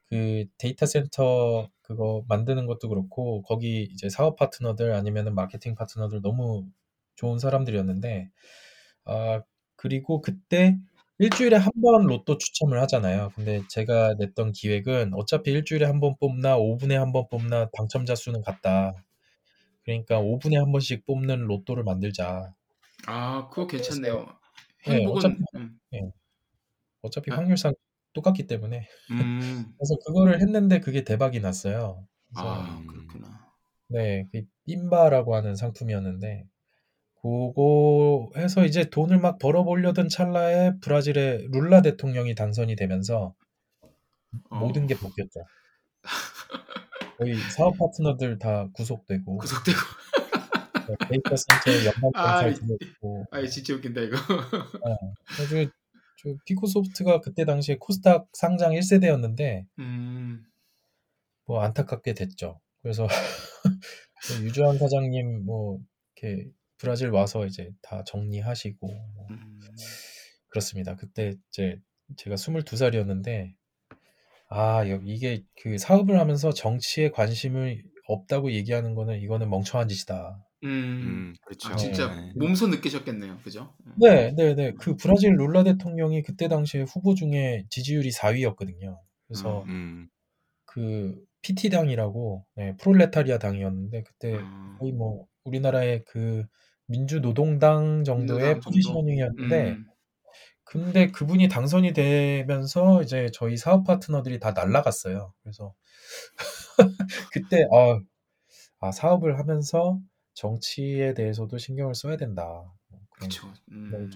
[0.10, 6.66] 그 데이터 센터 그거 만드는 것도 그렇고 거기 이제 사업 파트너들 아니면은 마케팅 파트너들 너무
[7.16, 8.30] 좋은 사람들이었는데
[9.06, 9.42] 아
[9.76, 10.78] 그리고 그때
[11.20, 13.32] 일주일에 한 번 로또 추첨을 하잖아요.
[13.36, 18.42] 근데 제가 냈던 기획은 어차피 일주일에 한 번 뽑나 5분에 한 번 뽑나 당첨자 수는
[18.42, 18.94] 같다.
[19.86, 22.54] 그러니까 5분에 한 번씩 뽑는 로또를 만들자.
[23.08, 24.26] 아 그거 괜찮네요.
[24.86, 25.80] 네, 행복은 어차피 음,
[27.02, 27.38] 어차피 아.
[27.38, 27.74] 확률상
[28.14, 32.06] 똑같기 때문에 음, 그래서 그거를 했는데 그게 대박이 났어요.
[32.34, 33.48] 그래서 아 그렇구나.
[33.90, 36.46] 네, 그 삔바라고 하는 상품이었는데
[37.22, 43.34] 그거 해서 이제 돈을 막 벌어보려던 찰나에 브라질의 룰라 대통령이 당선이 되면서
[44.50, 45.40] 어, 모든 게 바뀌었죠.
[47.18, 49.78] 거의 사업 파트너들 다 구속되고 구속되고.
[50.88, 54.18] 네, 데이터 센터에 연방 아, 검찰 이- 들어있고 아 진짜 웃긴다 이거.
[55.40, 55.89] 아주 저
[56.46, 60.44] 피코소프트가 그때 당시에 코스닥 상장 1세대였는데 음,
[61.46, 62.60] 뭐 안타깝게 됐죠.
[62.82, 63.08] 그래서
[64.28, 65.80] 그 유주환 사장님 뭐
[66.16, 69.60] 이렇게 브라질 와서 이제 다 정리하시고 뭐 음,
[70.48, 70.96] 그렇습니다.
[70.96, 71.80] 그때 이제
[72.18, 73.54] 제가 22살이었는데
[74.50, 80.44] 아, 여- 이게 그 사업을 하면서 정치에 관심을 없다고 얘기하는 거는 이거는 멍청한 짓이다.
[80.64, 81.74] 음, 음, 그렇죠.
[81.74, 82.32] 아, 진짜 네.
[82.36, 83.74] 몸소 느끼셨겠네요, 그죠?
[83.86, 83.94] 음.
[83.98, 84.74] 네, 네, 네.
[84.80, 89.00] 그 브라질 룰라 대통령이 그때 당시에 후보 중에 지지율이 4위였거든요.
[89.28, 90.10] 그래서 음.
[90.66, 96.44] 그 PT 당이라고 네, 프롤레타리아 당이었는데 그때 아, 거의 뭐 우리나라의 그
[96.88, 98.70] 민주노동당 정도의 민주당 정도?
[98.70, 99.86] 포지셔닝이었는데 음,
[100.64, 105.34] 근데 그분이 당선이 되면서 이제 저희 사업 파트너들이 다 날라갔어요.
[105.42, 105.74] 그래서
[107.34, 108.00] 그때 아,
[108.80, 110.00] 아, 사업을 하면서
[110.40, 112.74] 정치에 대해서도 신경을 써야 된다.
[113.10, 113.52] 그렇죠.
[113.72, 114.10] 음.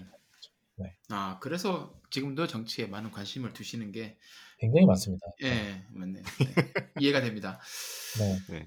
[0.76, 4.16] 네, 아 그래서 지금도 정치에 많은 관심을 두시는 게
[4.58, 5.26] 굉장히 많습니다.
[5.42, 6.22] 네, 예, 맞네.
[6.22, 6.22] 네.
[6.98, 7.60] 이해가 됩니다.
[8.48, 8.66] 네,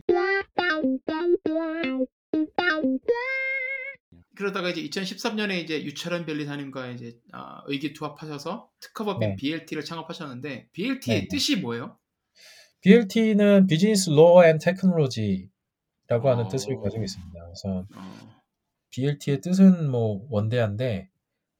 [4.36, 9.36] 그러다가 이제 2013년에 이제 유철현 변리사님과 이제 아, 의기투합하셔서 특허법인 네.
[9.36, 11.28] BLT를 창업하셨는데 BLT의 네.
[11.28, 11.98] 뜻이 뭐예요?
[12.82, 15.50] BLT는 Business Law and Technology
[16.08, 16.48] 라고 하는 어.
[16.48, 17.40] 뜻을 가지고 있습니다.
[17.44, 18.38] 그래서 어,
[18.92, 21.10] BLT의 뜻은 뭐 원대한데,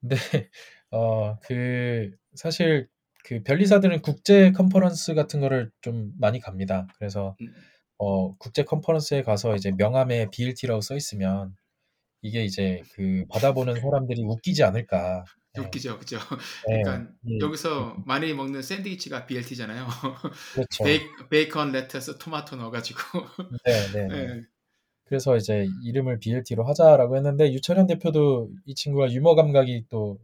[0.02, 0.16] 근데
[0.92, 2.88] 어 그 사실
[3.26, 6.88] 그 변리사들은 국제 컨퍼런스 같은 거를 좀 많이 갑니다.
[6.98, 7.54] 그래서 음,
[7.98, 11.56] 어 국제 컨퍼런스에 가서 이제 명함에 BLT라고 써 있으면
[12.22, 15.26] 이게 이제 그 받아보는 사람들이 웃기지 않을까.
[15.54, 16.18] 네, 웃기죠, 그죠?
[16.68, 19.88] 네, 그러니까 예, 여기서 많이 먹는 샌드위치가 BLT잖아요.
[20.54, 20.84] 그렇죠.
[20.84, 23.00] 베이, 베이컨, lettuce, 토마토 넣어가지고.
[23.66, 24.16] 네, 네, 네.
[24.16, 24.42] 예.
[25.06, 30.20] 그래서 이제 이름을 BLT로 하자라고 했는데 유철현 대표도 이 친구가 유머 감각이 또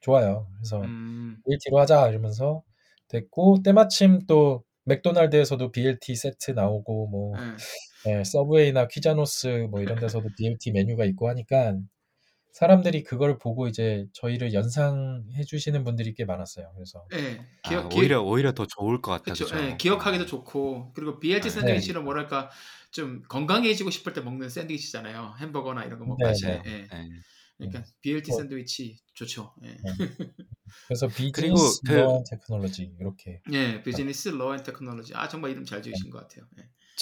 [0.00, 0.48] 좋아요.
[0.56, 2.62] 그래서 음, BLT로 하자 이러면서
[3.08, 8.18] 됐고 때마침 또 맥도날드에서도 BLT 세트 나오고 뭐 예.
[8.18, 11.76] 예, 서브웨이나 퀴자노스 뭐 이런 데서도 BLT 메뉴가 있고 하니까
[12.52, 16.70] 사람들이 그걸 보고 이제 저희를 연상해 주시는 분들이 꽤 많았어요.
[16.74, 17.40] 그래서 예.
[17.62, 19.32] 아, 기억, 기억, 오히려 오히려 더 좋을 것 같아요.
[19.34, 19.58] 그죠?
[19.58, 21.50] 예, 기억하기도 좋고 그리고 BLT 네.
[21.50, 22.50] 샌드위치는 뭐랄까
[22.90, 25.36] 좀 건강해지고 싶을 때 먹는 샌드위치잖아요.
[25.40, 26.46] 햄버거나 이런 거 먹고 네, 같이.
[26.46, 26.62] 네.
[26.66, 26.86] 예.
[26.92, 27.08] 네.
[27.56, 28.36] 그러니까 BLT 어.
[28.36, 29.54] 샌드위치 좋죠.
[29.64, 29.76] 예.
[30.88, 35.14] 그래서 그리고 비즈니스 그- Law Technology 이렇게 예, Business Law and Technology.
[35.14, 36.46] 아 정말 이름 잘 지으신 것 같아요.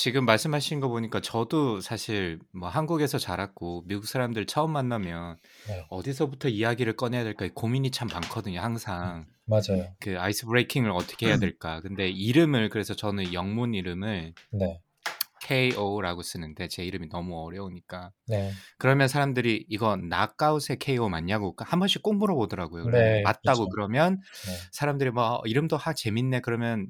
[0.00, 0.02] 예.
[0.02, 5.36] 지금 말씀하신 거 보니까 저도 사실 뭐 한국에서 자랐고 미국 사람들 처음 만나면
[5.68, 5.86] 네.
[5.90, 8.60] 어디서부터 이야기를 꺼내야 될까 고민이 참 많거든요.
[8.60, 9.94] 항상 맞아요.
[10.00, 11.80] 그 ice breaking을 어떻게 해야 될까.
[11.82, 14.80] 근데 이름을 그래서 저는 영문 이름을 네.
[15.42, 18.52] KO라고 쓰는데 제 이름이 너무 어려우니까 네.
[18.78, 22.90] 그러면 사람들이 이거 낙아웃의 KO 맞냐고 한 번씩 꼭 물어보더라고요.
[22.90, 23.70] 네, 맞다고 그쵸.
[23.74, 24.52] 그러면 네.
[24.72, 26.86] 사람들이 뭐 "어, 이름도 하 재밌네 그러면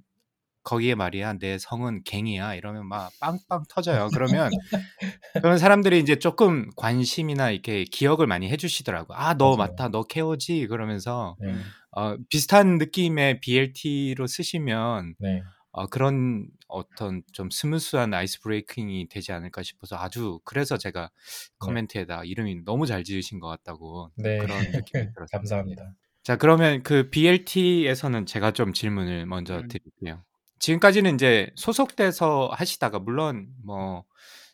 [0.62, 4.08] 거기에 말이야 내 성은 갱이야 이러면 막 빵빵 터져요.
[4.12, 4.50] 그러면
[5.42, 9.14] 그러면 사람들이 이제 조금 관심이나 이렇게 기억을 많이 해주시더라고.
[9.14, 9.70] 아너 맞아요.
[9.72, 11.54] 맞다 너 KO지 그러면서 네.
[11.92, 15.42] 어, 비슷한 느낌의 BLT로 쓰시면 네.
[15.72, 21.10] 어, 그런 어떤 좀 스무스한 아이스 브레이킹이 되지 않을까 싶어서 아주 그래서 제가
[21.58, 24.38] 코멘트에다 이름이 너무 잘 지으신 것 같다고 네.
[24.38, 25.26] 그런 느낌이 들었어요.
[25.32, 25.94] 감사합니다.
[26.22, 29.68] 자 그러면 그 BLT에서는 제가 좀 질문을 먼저 음.
[29.68, 30.22] 드릴게요.
[30.60, 34.04] 지금까지는 이제 소속돼서 하시다가 물론 뭐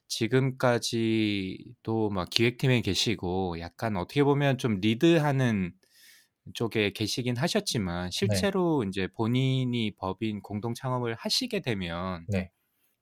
[0.08, 5.72] 지금까지도 막 기획팀에 계시고 약간 어떻게 보면 좀 리드하는
[6.54, 12.52] 쪽에 계시긴 하셨지만 실제로 이제 본인이 법인 공동 창업을 하시게 되면 네.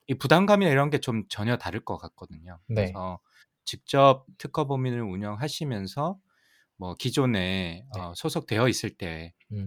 [0.09, 2.59] 이 부담감이나 이런 게 좀 전혀 다를 것 같거든요.
[2.66, 2.74] 네.
[2.74, 3.20] 그래서
[3.64, 6.18] 직접 특허 법인을 운영하시면서
[6.78, 8.00] 뭐 기존에 네.
[8.00, 9.66] 어, 소속되어 있을 때와 음.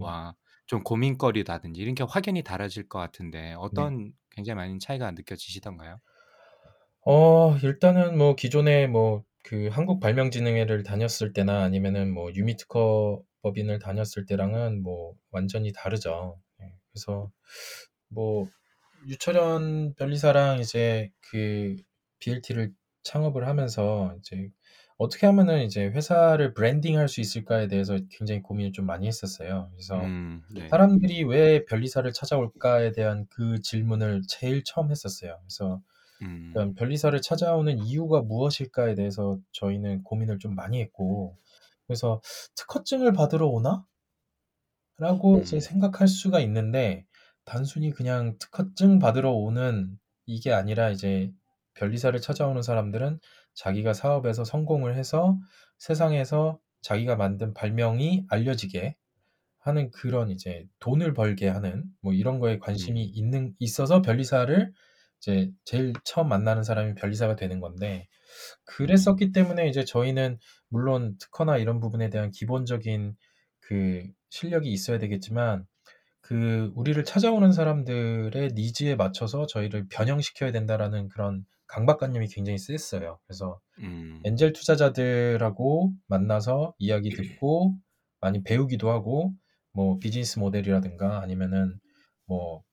[0.68, 3.88] 좀 고민거리라든지 이런 게 확연히 달라질 것 같은데 네.
[3.88, 6.00] 어떤 굉장히 많은 차이가 느껴지시던가요?
[7.06, 14.26] 어 일단은 뭐 기존에 뭐 그 한국 발명진흥회를 다녔을 때나 아니면은 뭐 유미특허 법인을 다녔을
[14.28, 16.42] 때랑은 뭐 완전히 다르죠.
[16.62, 16.74] 예.
[16.92, 17.32] 그래서
[18.10, 18.52] 뭐
[19.06, 21.78] 유철현 변리사랑 이제 그
[22.20, 24.50] BLT를 창업을 하면서 이제
[24.98, 29.70] 어떻게 하면은 이제 회사를 브랜딩할 수 있을까에 대해서 굉장히 고민을 좀 많이 했었어요.
[29.72, 30.68] 그래서 음, 네.
[30.70, 35.38] 사람들이 왜 변리사를 찾아올까에 대한 그 질문을 제일 처음 했었어요.
[35.42, 35.82] 그래서
[36.24, 41.38] 음, 그러니까 변리사를 찾아오는 이유가 무엇일까에 대해서 저희는 고민을 좀 많이 했고,
[41.86, 42.22] 그래서
[42.56, 43.86] 특허증을 받으러 오나?
[44.98, 45.60] 라고 이제 음.
[45.60, 47.06] 생각할 수가 있는데,
[47.46, 51.32] 단순히 그냥 특허증 받으러 오는 이게 아니라 이제
[51.76, 53.20] 변리사를 찾아오는 사람들은
[53.58, 55.38] 자기가 사업에서 성공을 해서
[55.80, 58.96] 세상에서 자기가 만든 발명이 알려지게
[59.60, 63.12] 하는 그런 이제 돈을 벌게 하는 뭐 이런 거에 관심이 음.
[63.14, 64.72] 있는 있어서 변리사를
[65.20, 68.08] 이제 제일 처음 만나는 사람이 변리사가 되는 건데
[68.66, 70.38] 그랬었기 때문에 이제 저희는
[70.70, 73.16] 물론 특허나 이런 부분에 대한 기본적인
[73.62, 75.66] 그 실력이 있어야 되겠지만
[76.22, 83.20] 그 우리를 찾아오는 사람들의 니즈에 맞춰서 저희를 변형시켜야 된다라는 그런 강박관념이 굉장히 셌어요.
[83.26, 84.22] 그래서 음.
[84.26, 87.76] 엔젤 투자자들하고 만나서 이야기 듣고
[88.22, 89.34] 많이 배우기도 하고
[89.74, 91.80] 뭐 비즈니스 모델이라든가 아니면은
[92.26, 92.64] 뭐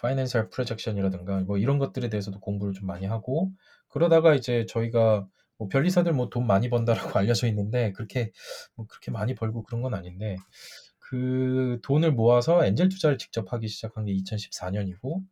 [0.00, 3.50] 파이낸셜 프로젝션이라든가 뭐 이런 것들에 대해서도 공부를 좀 많이 하고
[3.88, 5.26] 그러다가 이제 저희가
[5.58, 8.32] 뭐 변리사들 뭐 돈 많이 번다라고 알려져 있는데 그렇게
[8.74, 10.36] 뭐 그렇게 많이 벌고 그런 건 아닌데
[10.98, 15.22] 그 돈을 모아서 엔젤 투자를 직접 하기 시작한 게 2014년이고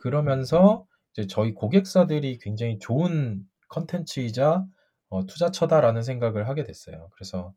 [0.00, 0.86] 그러면서
[1.16, 4.66] 이제 저희 고객사들이 굉장히 좋은 컨텐츠이자
[5.08, 7.08] 어, 투자처다라는 생각을 하게 됐어요.
[7.14, 7.54] 그래서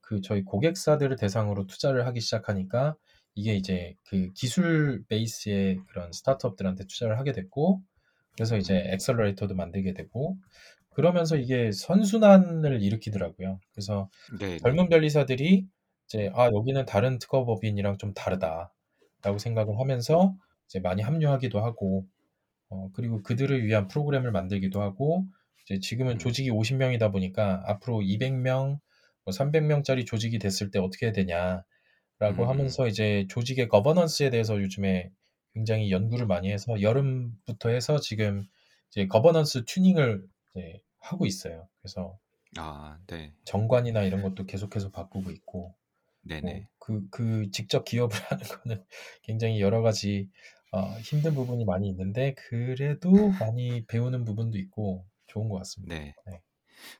[0.00, 2.96] 그 저희 고객사들을 대상으로 투자를 하기 시작하니까
[3.34, 7.80] 이게 이제 그 기술 베이스의 그런 스타트업들한테 투자를 하게 됐고
[8.32, 10.36] 그래서 이제 엑셀러레이터도 만들게 되고
[10.90, 13.60] 그러면서 이게 선순환을 일으키더라고요.
[13.72, 14.08] 그래서
[14.38, 14.58] 네, 네.
[14.58, 15.66] 젊은 변리사들이
[16.06, 20.34] 이제 아 여기는 다른 특허법인이랑 좀 다르다라고 생각을 하면서
[20.66, 22.06] 이제 많이 합류하기도 하고
[22.70, 25.26] 어, 그리고 그들을 위한 프로그램을 만들기도 하고
[25.64, 26.18] 이제 지금은 음.
[26.18, 28.78] 조직이 50명이다 보니까 앞으로 200명,
[29.24, 31.64] 뭐 300명짜리 조직이 됐을 때 어떻게 해야 되냐라고
[32.44, 32.48] 음.
[32.48, 35.10] 하면서 이제 조직의 거버넌스에 대해서 요즘에
[35.54, 38.44] 굉장히 연구를 많이 해서 여름부터 해서 지금
[38.90, 40.24] 이제 governance tuning을
[40.54, 41.68] 이제 하고 있어요.
[41.82, 42.18] 그래서
[42.56, 43.32] 아, 네.
[43.44, 45.74] 정관이나 이런 것도 계속해서 바꾸고 있고
[46.22, 46.52] 네네.
[46.52, 48.84] 뭐 그, 그 직접 기업을 하는 거는
[49.22, 50.28] 굉장히 여러 가지
[50.72, 55.96] 어, 힘든 부분이 많이 있는데 그래도 많이 배우는 부분도 있고 좋은 것 같습니다.
[55.96, 56.16] 네.
[56.26, 56.40] 네.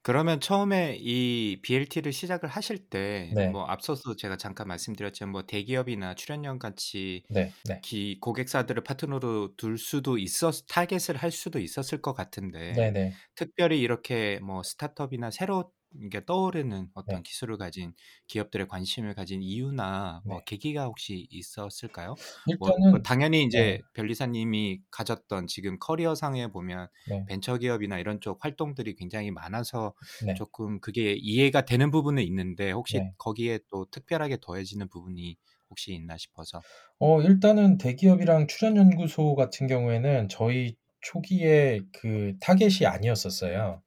[0.03, 3.51] 그러면 처음에 이 BLT를 시작을 하실 때, 네.
[3.51, 9.79] 뭐 앞서서 제가 잠깐 말씀드렸지만, 뭐 대기업이나 출연연 같이 네, 네, 기 고객사들을 파트너로 둘
[9.79, 13.21] 수도 있었, 타겟을 할 수도 있었을 것 같은데, 네, 네.
[13.37, 17.25] 특별히 이렇게 뭐 스타트업이나 새로 이게 떠오르는 어떤 네.
[17.25, 17.95] 기술을 가진
[18.29, 20.45] 기업들의 관심을 가진 이유나 뭐 네.
[20.45, 22.19] 계기가 혹시 있었을까요?
[22.59, 27.99] 뭐, 뭐 일단은 당연히 이제 네, 변리사님이 가졌던 지금 커리어 상에 보면 네, 벤처 기업이나
[27.99, 33.15] 이런 쪽 활동들이 굉장히 많아서 네, 조금 그게 이해가 되는 부분은 있는데 혹시 네.
[33.19, 35.37] 거기에 또 특별하게 더해지는 부분이
[35.71, 36.65] 혹시 있나 싶어서.
[36.99, 43.83] 어, 일단은 대기업이랑 출연연구소 같은 경우에는 저희 초기에 그 타겟이 아니었었어요.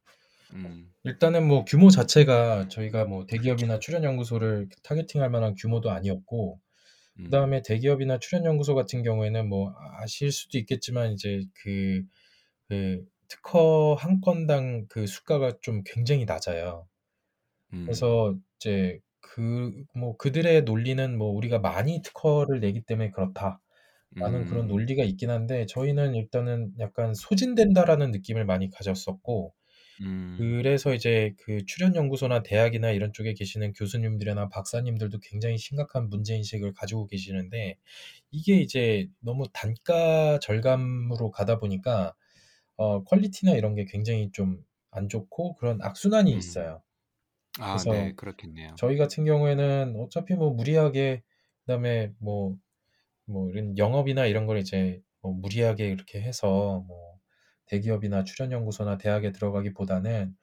[0.54, 0.92] 음.
[1.04, 6.60] 일단은 뭐 규모 자체가 저희가 뭐 대기업이나 출연연구소를 타겟팅할 만한 규모도 아니었고
[7.20, 7.24] 음.
[7.26, 12.04] 그다음에 대기업이나 출연연구소 같은 경우에는 뭐 아실 수도 있겠지만 이제 그,
[12.70, 16.88] 그 특허 한 건당 그 수가가 좀 굉장히 낮아요.
[17.74, 17.86] 음.
[17.86, 24.68] 그래서 이제 그 뭐 그들의 논리는 뭐 우리가 많이 특허를 내기 때문에 그렇다라는 그런 음.
[24.68, 29.54] 논리가 있긴 한데 저희는 일단은 약간 소진된다라는 느낌을 많이 가졌었고
[30.04, 30.36] 음.
[30.38, 37.78] 그래서 이제 그 출연연구소나 대학이나 이런 쪽에 계시는 교수님들이나 박사님들도 굉장히 심각한 문제인식을 가지고 계시는데
[38.32, 42.14] 이게 이제 너무 단가 절감으로 가다 보니까
[42.78, 44.64] 어 퀄리티나 이런 게 굉장히 좀
[44.96, 46.38] 안 좋고 그런 악순환이 음.
[46.38, 46.84] 있어요.
[47.60, 48.14] 아 그래서 네.
[48.16, 48.76] 그렇겠네요.
[48.78, 51.24] 저희 같은 경우에는 어차피 뭐 무리하게
[51.66, 52.58] 그다음에 뭐
[53.26, 57.13] 뭐 이런 영업이나 이런 걸 이제 뭐 무리하게 이렇게 해서 뭐
[57.66, 60.36] 대기업이나 출연연구소나 대학에 들어가기보다는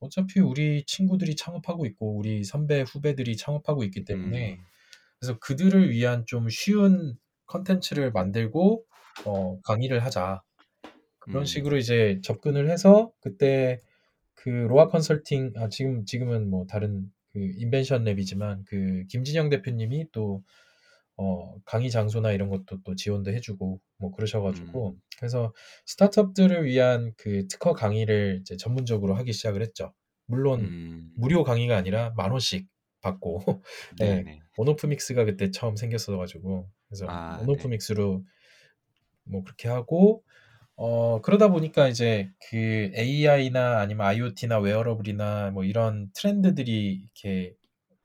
[0.00, 4.64] 어차피 우리 친구들이 창업하고 있고 우리 선배 후배들이 창업하고 있기 때문에 음.
[5.18, 7.16] 그래서 그들을 위한 좀 쉬운
[7.46, 8.84] 컨텐츠를 만들고
[9.24, 10.42] 어 강의를 하자.
[11.18, 11.44] 그런 음.
[11.44, 13.80] 식으로 이제 접근을 해서 그때
[14.34, 20.44] 그 로아 컨설팅 아 지금 지금은 뭐 다른 그 인벤션 랩이지만 그 김진영 대표님이 또
[21.16, 25.00] 어 강의 장소나 이런 것도 또 지원도 해 주고 뭐 그러셔 가지고 음.
[25.18, 25.54] 그래서
[25.86, 29.94] 스타트업들을 위한 그 특허 강의를 이제 전문적으로 하기 시작을 했죠.
[30.26, 31.12] 물론 음.
[31.16, 32.68] 무료 강의가 아니라 만 원씩
[33.00, 33.40] 받고
[34.02, 34.24] 예.
[34.24, 34.40] 네네.
[34.58, 37.46] 온오프믹스가 그때 처음 생겼어 가지고 그래서 아 네.
[37.46, 38.24] 온오프믹스로
[39.24, 40.24] 뭐 그렇게 하고
[40.76, 47.54] 어 그러다 보니까 이제 그 AI나 아니면 IoT나 wearable이나 뭐 이런 트렌드들이 이렇게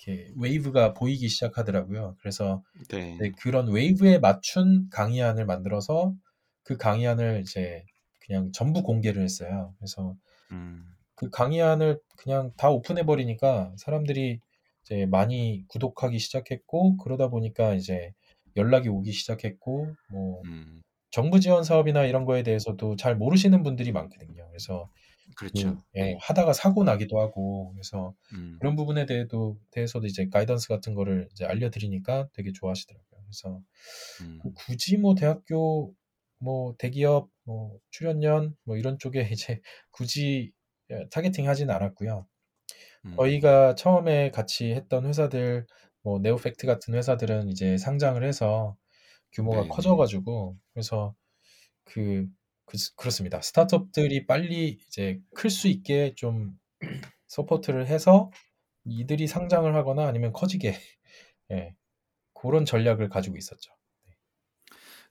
[0.05, 2.15] 이렇게 wave가 보이기 시작하더라고요.
[2.19, 3.17] 그래서 네.
[3.19, 6.13] 네 그런 웨이브에 맞춘 강의안을 만들어서
[6.63, 7.85] 그 강의안을 이제
[8.19, 9.73] 그냥 전부 공개를 했어요.
[9.77, 10.15] 그래서
[10.51, 10.85] 음.
[11.15, 14.39] 그 강의안을 그냥 다 오픈해 버리니까 사람들이
[14.83, 18.13] 이제 많이 구독하기 시작했고 그러다 보니까 이제
[18.57, 20.81] 연락이 오기 시작했고 뭐 음.
[21.11, 24.47] 정부 지원 사업이나 이런 거에 대해서도 잘 모르시는 분들이 많거든요.
[24.47, 24.89] 그래서
[25.37, 25.83] 그 그렇죠.
[25.97, 26.17] 예 네.
[26.19, 28.59] 하다가 사고 나기도 하고 그래서 음.
[28.59, 33.21] 그런 부분에 대해도 대해서도 이제 가이던스 같은 거를 이제 알려 드리니까 되게 좋아하시더라고요.
[33.23, 33.61] 그래서
[34.21, 34.41] 음.
[34.43, 35.93] 그 굳이 뭐 대학교
[36.39, 39.61] 뭐 대기업 뭐 출연연 뭐 이런 쪽에 이제
[39.91, 40.51] 굳이
[40.91, 42.27] 예 targeting 하지는 않았고요.
[43.05, 43.17] 음.
[43.17, 45.67] 저희가 처음에 같이 했던 회사들
[46.03, 48.77] 뭐 네오펙트 같은 회사들은 이제 상장을 해서
[49.33, 49.97] 규모가 커져 네네.
[49.97, 51.15] 가지고 그래서
[51.85, 52.27] 그
[52.71, 53.41] 그 그렇습니다.
[53.41, 56.57] 스타트업들이 빨리 이제 클 수 있게 좀
[57.27, 58.31] support를 해서
[58.85, 60.75] 이들이 상장을 하거나 아니면 커지게
[61.53, 61.75] 예
[62.33, 63.73] 고런 전략을 가지고 있었죠.
[64.07, 64.15] 네.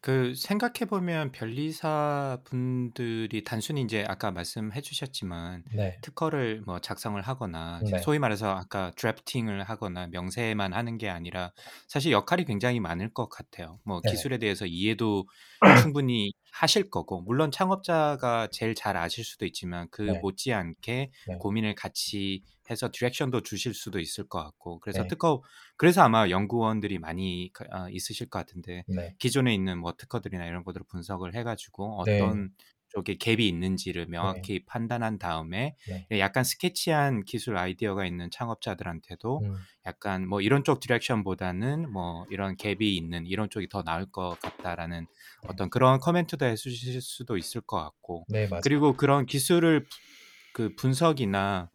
[0.00, 6.02] 그 생각해 보면 변리사 분들이 단순히 인제 아까 말씀해 주셨지만 네.
[6.02, 7.98] 특허를 뭐 작성을 하거나 이제 네.
[7.98, 11.52] 소위 말해서 아까 드래프팅을 하거나 명세만 하는 게 아니라
[11.88, 13.80] 사실 역할이 굉장히 많을 것 같아요.
[13.84, 14.06] 뭐 네.
[14.06, 15.26] 기술에 대해서 이해도
[15.74, 20.20] 충분히 하실 거고 물론 창업자가 제일 잘 아실 수도 있지만 그 네.
[20.20, 21.34] 못지않게 네.
[21.38, 25.08] 고민을 같이 해서 디렉션도 주실 수도 있을 것 같고 그래서 네.
[25.08, 25.42] 특허
[25.76, 29.16] 그래서 아마 연구원들이 많이 그아 있으실 것 같은데 네.
[29.18, 32.20] 기존에 있는 뭐 특허들이나 이런 것들을 분석을 해 가지고 네.
[32.22, 32.50] 어떤
[32.90, 34.50] 쪽에 갭이 있는지를 네.
[34.50, 36.10] 명확히 판단한 다음에 네.
[36.12, 39.66] 예 약간 스케치한 기술 아이디어가 있는 창업자들한테도 음.
[39.86, 45.06] 약간 뭐 "이런 쪽 디렉션보다는 뭐 이런 갭이 있는 이런 쪽이 더 나을 것 같다."라는
[45.42, 45.48] 네.
[45.48, 48.48] 어떤 그런 코멘트도 해 주실 수도 있을 것 같고 네.
[48.60, 49.86] 그리고 그런 기술을
[50.52, 51.70] 그 분석이나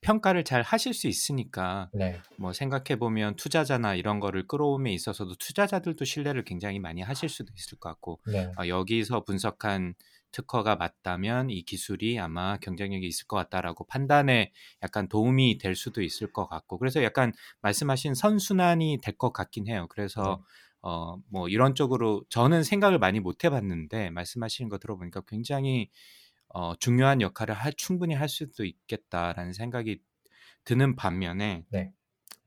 [0.00, 2.24] 평가를 잘 하실 수 있으니까 네.
[2.36, 7.78] 뭐 생각해 보면 투자자나 이런 거를 끌어옴에 있어서도 투자자들도 신뢰를 굉장히 많이 하실 수도 있을
[7.78, 8.58] 것 같고 네.
[8.58, 9.94] 어 '여기서 분석한
[10.32, 14.52] 특허가 맞다면 이 기술이 아마 경쟁력이 있을 것 같다.'라고 판단에
[14.82, 19.86] 약간 도움이 될 수도 있을 것 같고 그래서 약간 말씀하신 선순환이 될 것 같긴 해요.
[20.14, 20.30] 네.
[20.30, 20.40] 그래서
[20.82, 25.90] 어뭐 이런 쪽으로 저는 생각을 많이 못 해 봤는데 말씀하시는 거 들어보니까 굉장히
[26.48, 30.00] 어 '중요한 역할을 할 충분히 할 수도 있겠다.'라는 생각이
[30.64, 31.92] 드는 반면에 네.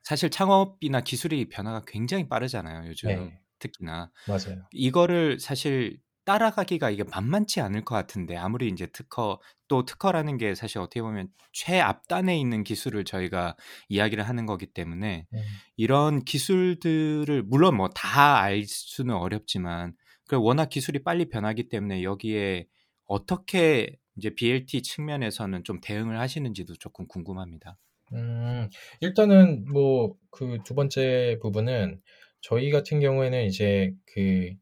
[0.04, 3.44] 사실 창업이나 기술의 변화가 굉장히 빠르잖아요 요즘 네.
[3.60, 4.12] 특히나.
[4.26, 4.70] 맞아요.
[4.72, 10.80] 이거를 사실 따라가기가 이게 만만치 않을 것 같은데 아무리 인제 특허 또 특허라는 게 사실
[10.80, 13.56] 어떻게 보면 최앞단에 있는 기술을 저희가
[13.90, 15.62] 이야기를 하는 거기 때문에 음.
[15.78, 19.96] 이런 기술들을 물론 뭐 다 알 수는 어렵지만
[20.28, 22.68] 그 워낙 기술이 빨리 변하기 때문에 여기에
[23.06, 27.78] 어떻게 이제 BLT 측면에서는 좀 대응을 하시는지도 쪼끔 궁금합니다.
[28.14, 28.70] 음.
[29.02, 32.02] 일단은 뭐 그 두 번째 부분은
[32.42, 34.54] 저희 같은 경우에는 이제 그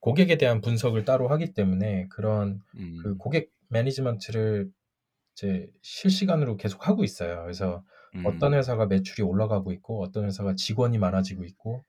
[0.00, 2.98] 고객에 대한 분석을 따로 하기 때문에 그런 음.
[3.02, 4.70] 그 고객 매니지먼트를
[5.34, 7.42] 이제 실시간으로 계속 하고 있어요.
[7.42, 7.84] 그래서
[8.24, 8.58] 어떤 음.
[8.58, 11.84] 회사가 매출이 올라가고 있고 어떤 회사가 직원이 많아지고 있고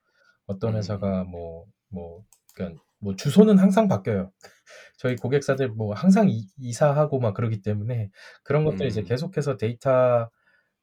[0.46, 0.78] 어떤 음.
[0.78, 4.32] 회사가 뭐뭐 그러니까 뭐 주소는 항상 바뀌어요.
[4.98, 8.10] 저희 고객사들 뭐 항상 이, 이사하고 막 그러기 때문에
[8.44, 9.06] 그런 것들 이제 음.
[9.06, 10.30] 계속해서 데이터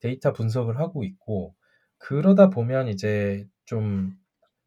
[0.00, 1.54] 데이터 분석을 하고 있고
[1.98, 4.16] 그러다 보면 이제 좀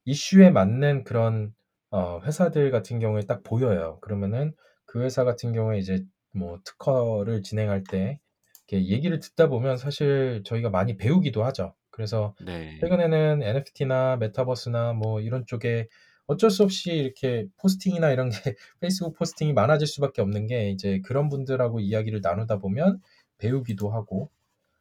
[0.05, 1.53] 이슈에 맞는 그런
[1.91, 3.99] 어, 회사들 같은 경우에 딱 보여요.
[4.01, 4.53] 그러면은
[4.85, 8.19] 그 회사 같은 경우에 이제 뭐 특허를 진행할 때
[8.67, 11.73] 이렇게 얘기를 듣다 보면 사실 저희가 많이 배우기도 하죠.
[11.89, 12.77] 그래서 네.
[12.79, 15.87] 최근에는 NFT나 메타버스나 뭐 이런 쪽에
[16.27, 18.35] 어쩔 수 없이 이렇게 포스팅이나 이런 게
[18.79, 23.01] 페이스북 포스팅이 많아질 수밖에 없는 게 이제 그런 분들하고 이야기를 나누다 보면
[23.39, 24.29] 배우기도 하고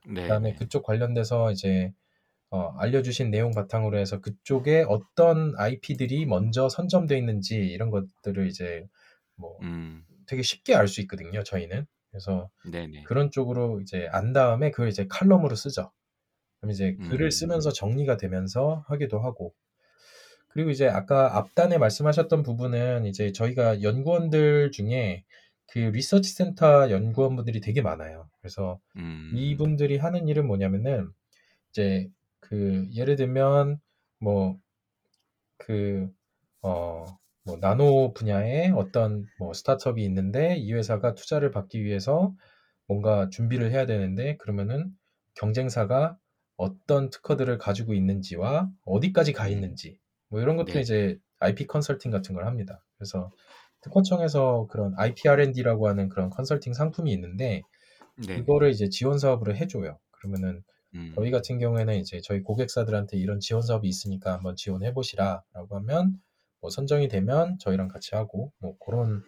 [0.02, 0.54] 그다음에 네네.
[0.56, 1.92] 그쪽 관련돼서 이제
[2.50, 8.86] 어, 알려주신 내용 바탕으로 해서 그쪽에 어떤 IP들이 먼저 선점돼 있는지 이런 것들을 이제
[9.36, 10.04] 뭐 음.
[10.26, 11.42] 되게 쉽게 알 수 있거든요.
[11.42, 13.02] 저희는 그래서 네네.
[13.04, 15.92] 그런 쪽으로 이제 안 다음에 그걸 이제 칼럼으로 쓰죠.
[16.60, 17.30] 그럼 이제 글을 음.
[17.30, 19.54] 쓰면서 정리가 되면서 하기도 하고
[20.48, 25.24] 그리고 이제 아까 앞단에 말씀하셨던 부분은 이제 저희가 연구원들 중에
[25.70, 28.28] 그 리서치 센터 연구원분들이 되게 많아요.
[28.40, 29.32] 그래서 음.
[29.34, 31.10] 이분들이 하는 일은 뭐냐면은
[31.70, 32.08] 이제
[32.48, 33.78] 그 예를 들면
[34.20, 36.10] 뭐그어
[37.44, 42.34] 뭐 나노 분야에 어떤 뭐 스타트업이 있는데 이 회사가 투자를 받기 위해서
[42.86, 44.90] 뭔가 준비를 해야 되는데 그러면은
[45.34, 46.16] 경쟁사가
[46.56, 49.52] 어떤 특허들을 가지고 있는지와 어디까지 가 음.
[49.52, 50.80] 있는지 뭐 이런 것들 네.
[50.80, 52.84] 이제 IP 컨설팅 같은 걸 합니다.
[52.96, 53.30] 그래서
[53.82, 57.62] 특허청에서 그런 IP R&D라고 하는 그런 컨설팅 상품이 있는데
[58.26, 58.40] 네네.
[58.40, 59.98] 그거를 이제 지원 사업으로 해줘요.
[60.10, 60.64] 그러면은
[60.94, 61.12] 음.
[61.14, 66.20] 저희 같은 경우에는 이제 저희 고객사들한테 이런 지원 사업이 있으니까 한번 지원해 보시라라고 하면
[66.60, 69.22] 뭐 선정이 되면 저희랑 같이 하고 뭐 그런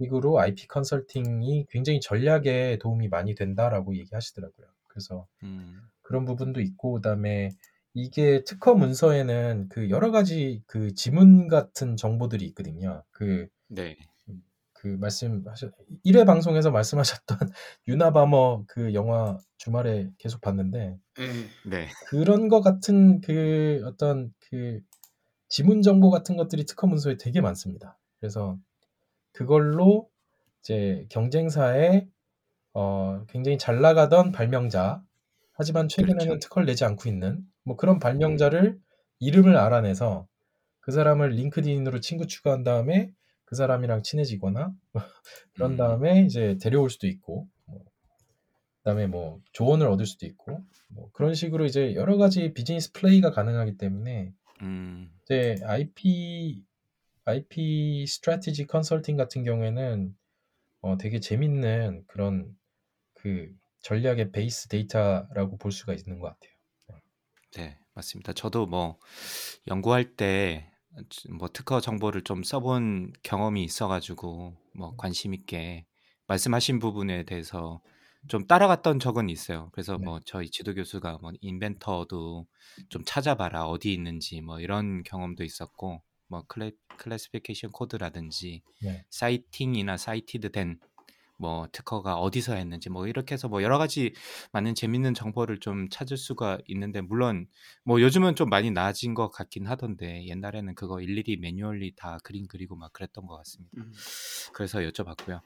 [0.00, 4.66] 식으로 IP 컨설팅이 굉장히 전략에 도움이 많이 된다라고 얘기하시더라고요.
[4.88, 5.80] 그래서 음.
[6.02, 7.50] 그런 부분도 있고 그다음에
[7.94, 13.02] 이게 특허 문서에는 그 여러 가지 그 지문 같은 정보들이 있거든요.
[13.10, 13.96] 그 네.
[14.80, 15.72] 그 말씀하셨
[16.06, 17.38] 1회 방송에서 말씀하셨던
[17.86, 21.68] 유나바머 그 영화 주말에 계속 봤는데 예.
[21.68, 21.86] 네.
[22.08, 24.80] 그런 것 같은 그 어떤 그
[25.50, 27.98] 지문 정보 같은 것들이 특허 문서에 되게 많습니다.
[28.18, 28.58] 그래서
[29.32, 30.08] 그걸로
[30.60, 32.08] 이제 경쟁사에
[32.72, 35.02] 어 굉장히 잘 나가던 발명자
[35.52, 36.38] 하지만 최근에는 그렇죠.
[36.38, 37.98] 특허를 내지 않고 있는 뭐 그런 음.
[37.98, 38.80] 발명자를
[39.18, 40.26] 이름을 알아내서
[40.80, 43.12] 그 사람을 링크드인으로 친구 추가한 다음에
[43.50, 44.72] 그 사람이랑 친해지거나
[45.54, 45.76] 그런 음.
[45.76, 47.84] 다음에 이제 데려올 수도 있고 뭐
[48.78, 53.76] 그다음에 뭐 조언을 얻을 수도 있고 뭐 그런 식으로 이제 여러 가지 비즈니스 플레이가 가능하기
[53.76, 54.32] 때문에
[54.62, 55.10] 음.
[55.24, 56.62] 이제 IP
[57.24, 60.16] IP strategy consulting 같은 경우에는
[60.82, 62.56] 어 되게 재밌는 그런
[63.14, 66.52] 그 전략의 base data라고 볼 수가 있는 것 같아요.
[67.56, 67.80] 네.
[67.94, 68.32] 맞습니다.
[68.32, 68.98] 저도 뭐
[69.66, 70.69] 연구할 때
[71.30, 75.86] 뭐 특허 정보를 좀 써본 경험이 있어 가지고 뭐 관심 있게
[76.26, 77.80] 말씀하신 부분에 대해서
[78.28, 79.70] 좀 따라갔던 적은 있어요.
[79.72, 80.04] 그래서 네.
[80.04, 82.46] 뭐 저희 지도 교수가 뭐 inventor도
[82.88, 89.04] 좀 찾아봐라 어디 있는지 뭐 이런 경험도 있었고 뭐 class, classification code라든지 네.
[89.10, 90.78] citing이나 cited 된
[91.40, 94.12] 뭐 특허가 어디서 했는지 뭐 이렇게 해서 뭐 여러 가지
[94.52, 97.46] 많은 재밌는 정보를 좀 찾을 수가 있는데 물론
[97.84, 102.76] 뭐 요즘은 좀 많이 나아진 것 같긴 하던데 옛날에는 그거 일일이 manually 다 그림 그리고
[102.76, 103.72] 막 그랬던 것 같습니다.
[103.78, 103.92] 음.
[104.52, 105.40] 그래서 여쭤봤고요.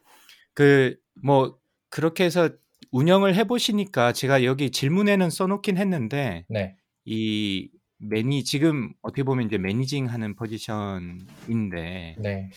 [0.53, 2.51] 그 뭐 그렇게 해서
[2.91, 6.77] 운영을 해보시니까 제가 여기 질문에는 써놓긴 했는데 네.
[7.05, 12.51] 이 매니 지금 어떻게 보면 이제 매니징하는 포지션인데 네.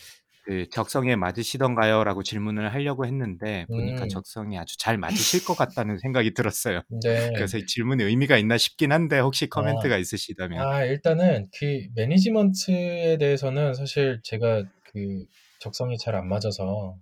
[0.48, 4.10] 그 적성에 맞으시던가요?라고 질문을 하려고 했는데 보니까 음.
[4.10, 6.84] 적성에 아주 잘 맞으실 것 같다는 생각이 들었어요.
[7.04, 7.30] 네.
[7.36, 9.60] 그래서 이 질문에 의미가 있나 싶긴 한데 혹시 아.
[9.60, 10.68] 커멘트가 있으시다면.
[10.72, 15.26] 아 일단은 그 매니지먼트에 대해서는 사실 제가 그
[15.60, 16.98] 적성이 잘 안 맞아서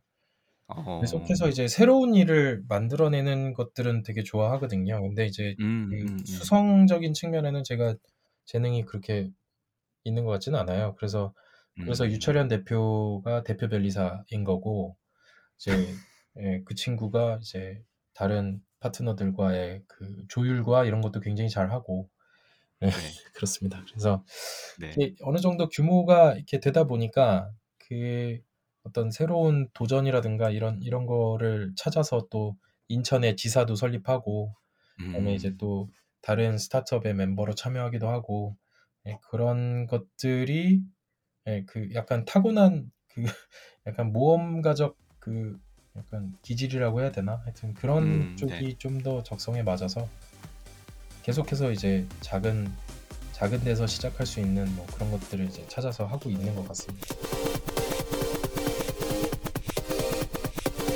[0.67, 1.01] 어.
[1.01, 5.01] 계속해서 이제 새로운 일을 만들어내는 것들은 되게 좋아하거든요.
[5.01, 6.23] 근데 이제 음, 그 음, 음.
[6.25, 7.95] 수성적인 측면에는 제가
[8.45, 9.29] 재능이 그렇게
[10.05, 10.95] 있는 것 같지는 않아요.
[10.97, 11.33] 그래서
[11.81, 12.11] 그래서 음.
[12.11, 14.97] 유철현 대표가 대표 변리사인 거고
[15.57, 15.71] 이제
[16.39, 17.83] 예, 그 친구가 이제
[18.13, 22.09] 다른 파트너들과의 그 조율과 이런 것도 굉장히 잘 하고
[22.79, 22.91] 네, 네.
[23.33, 23.83] 그렇습니다.
[23.89, 24.23] 그래서
[24.79, 25.15] 네.
[25.21, 28.39] 어느 정도 규모가 이렇게 되다 보니까 그
[28.83, 32.55] 어떤 새로운 도전이라든가 이런 이런 거를 찾아서 또
[32.87, 34.53] 인천에 지사도 설립하고
[34.97, 35.57] 그다음에 이제 음.
[35.57, 35.89] 또
[36.21, 38.55] 다른 스타트업의 멤버로 참여하기도 하고
[39.07, 40.81] 예, 그런 것들이
[41.47, 43.23] 예, 그 약간 타고난 그
[43.87, 45.59] 약간 모험가적 그
[45.95, 47.41] 약간 기질이라고 해야 되나?
[47.43, 48.77] 하여튼 그런 음, 쪽이 네.
[48.77, 50.07] 좀더 적성에 맞아서
[51.23, 52.71] 계속해서 이제 작은
[53.33, 57.07] 작은 데서 시작할 수 있는 뭐 그런 것들을 이제 찾아서 하고 있는 것 같습니다.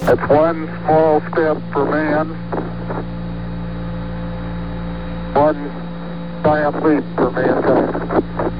[0.01, 2.33] It's one small step for man,
[5.35, 5.69] one
[6.43, 8.58] giant leap for mankind.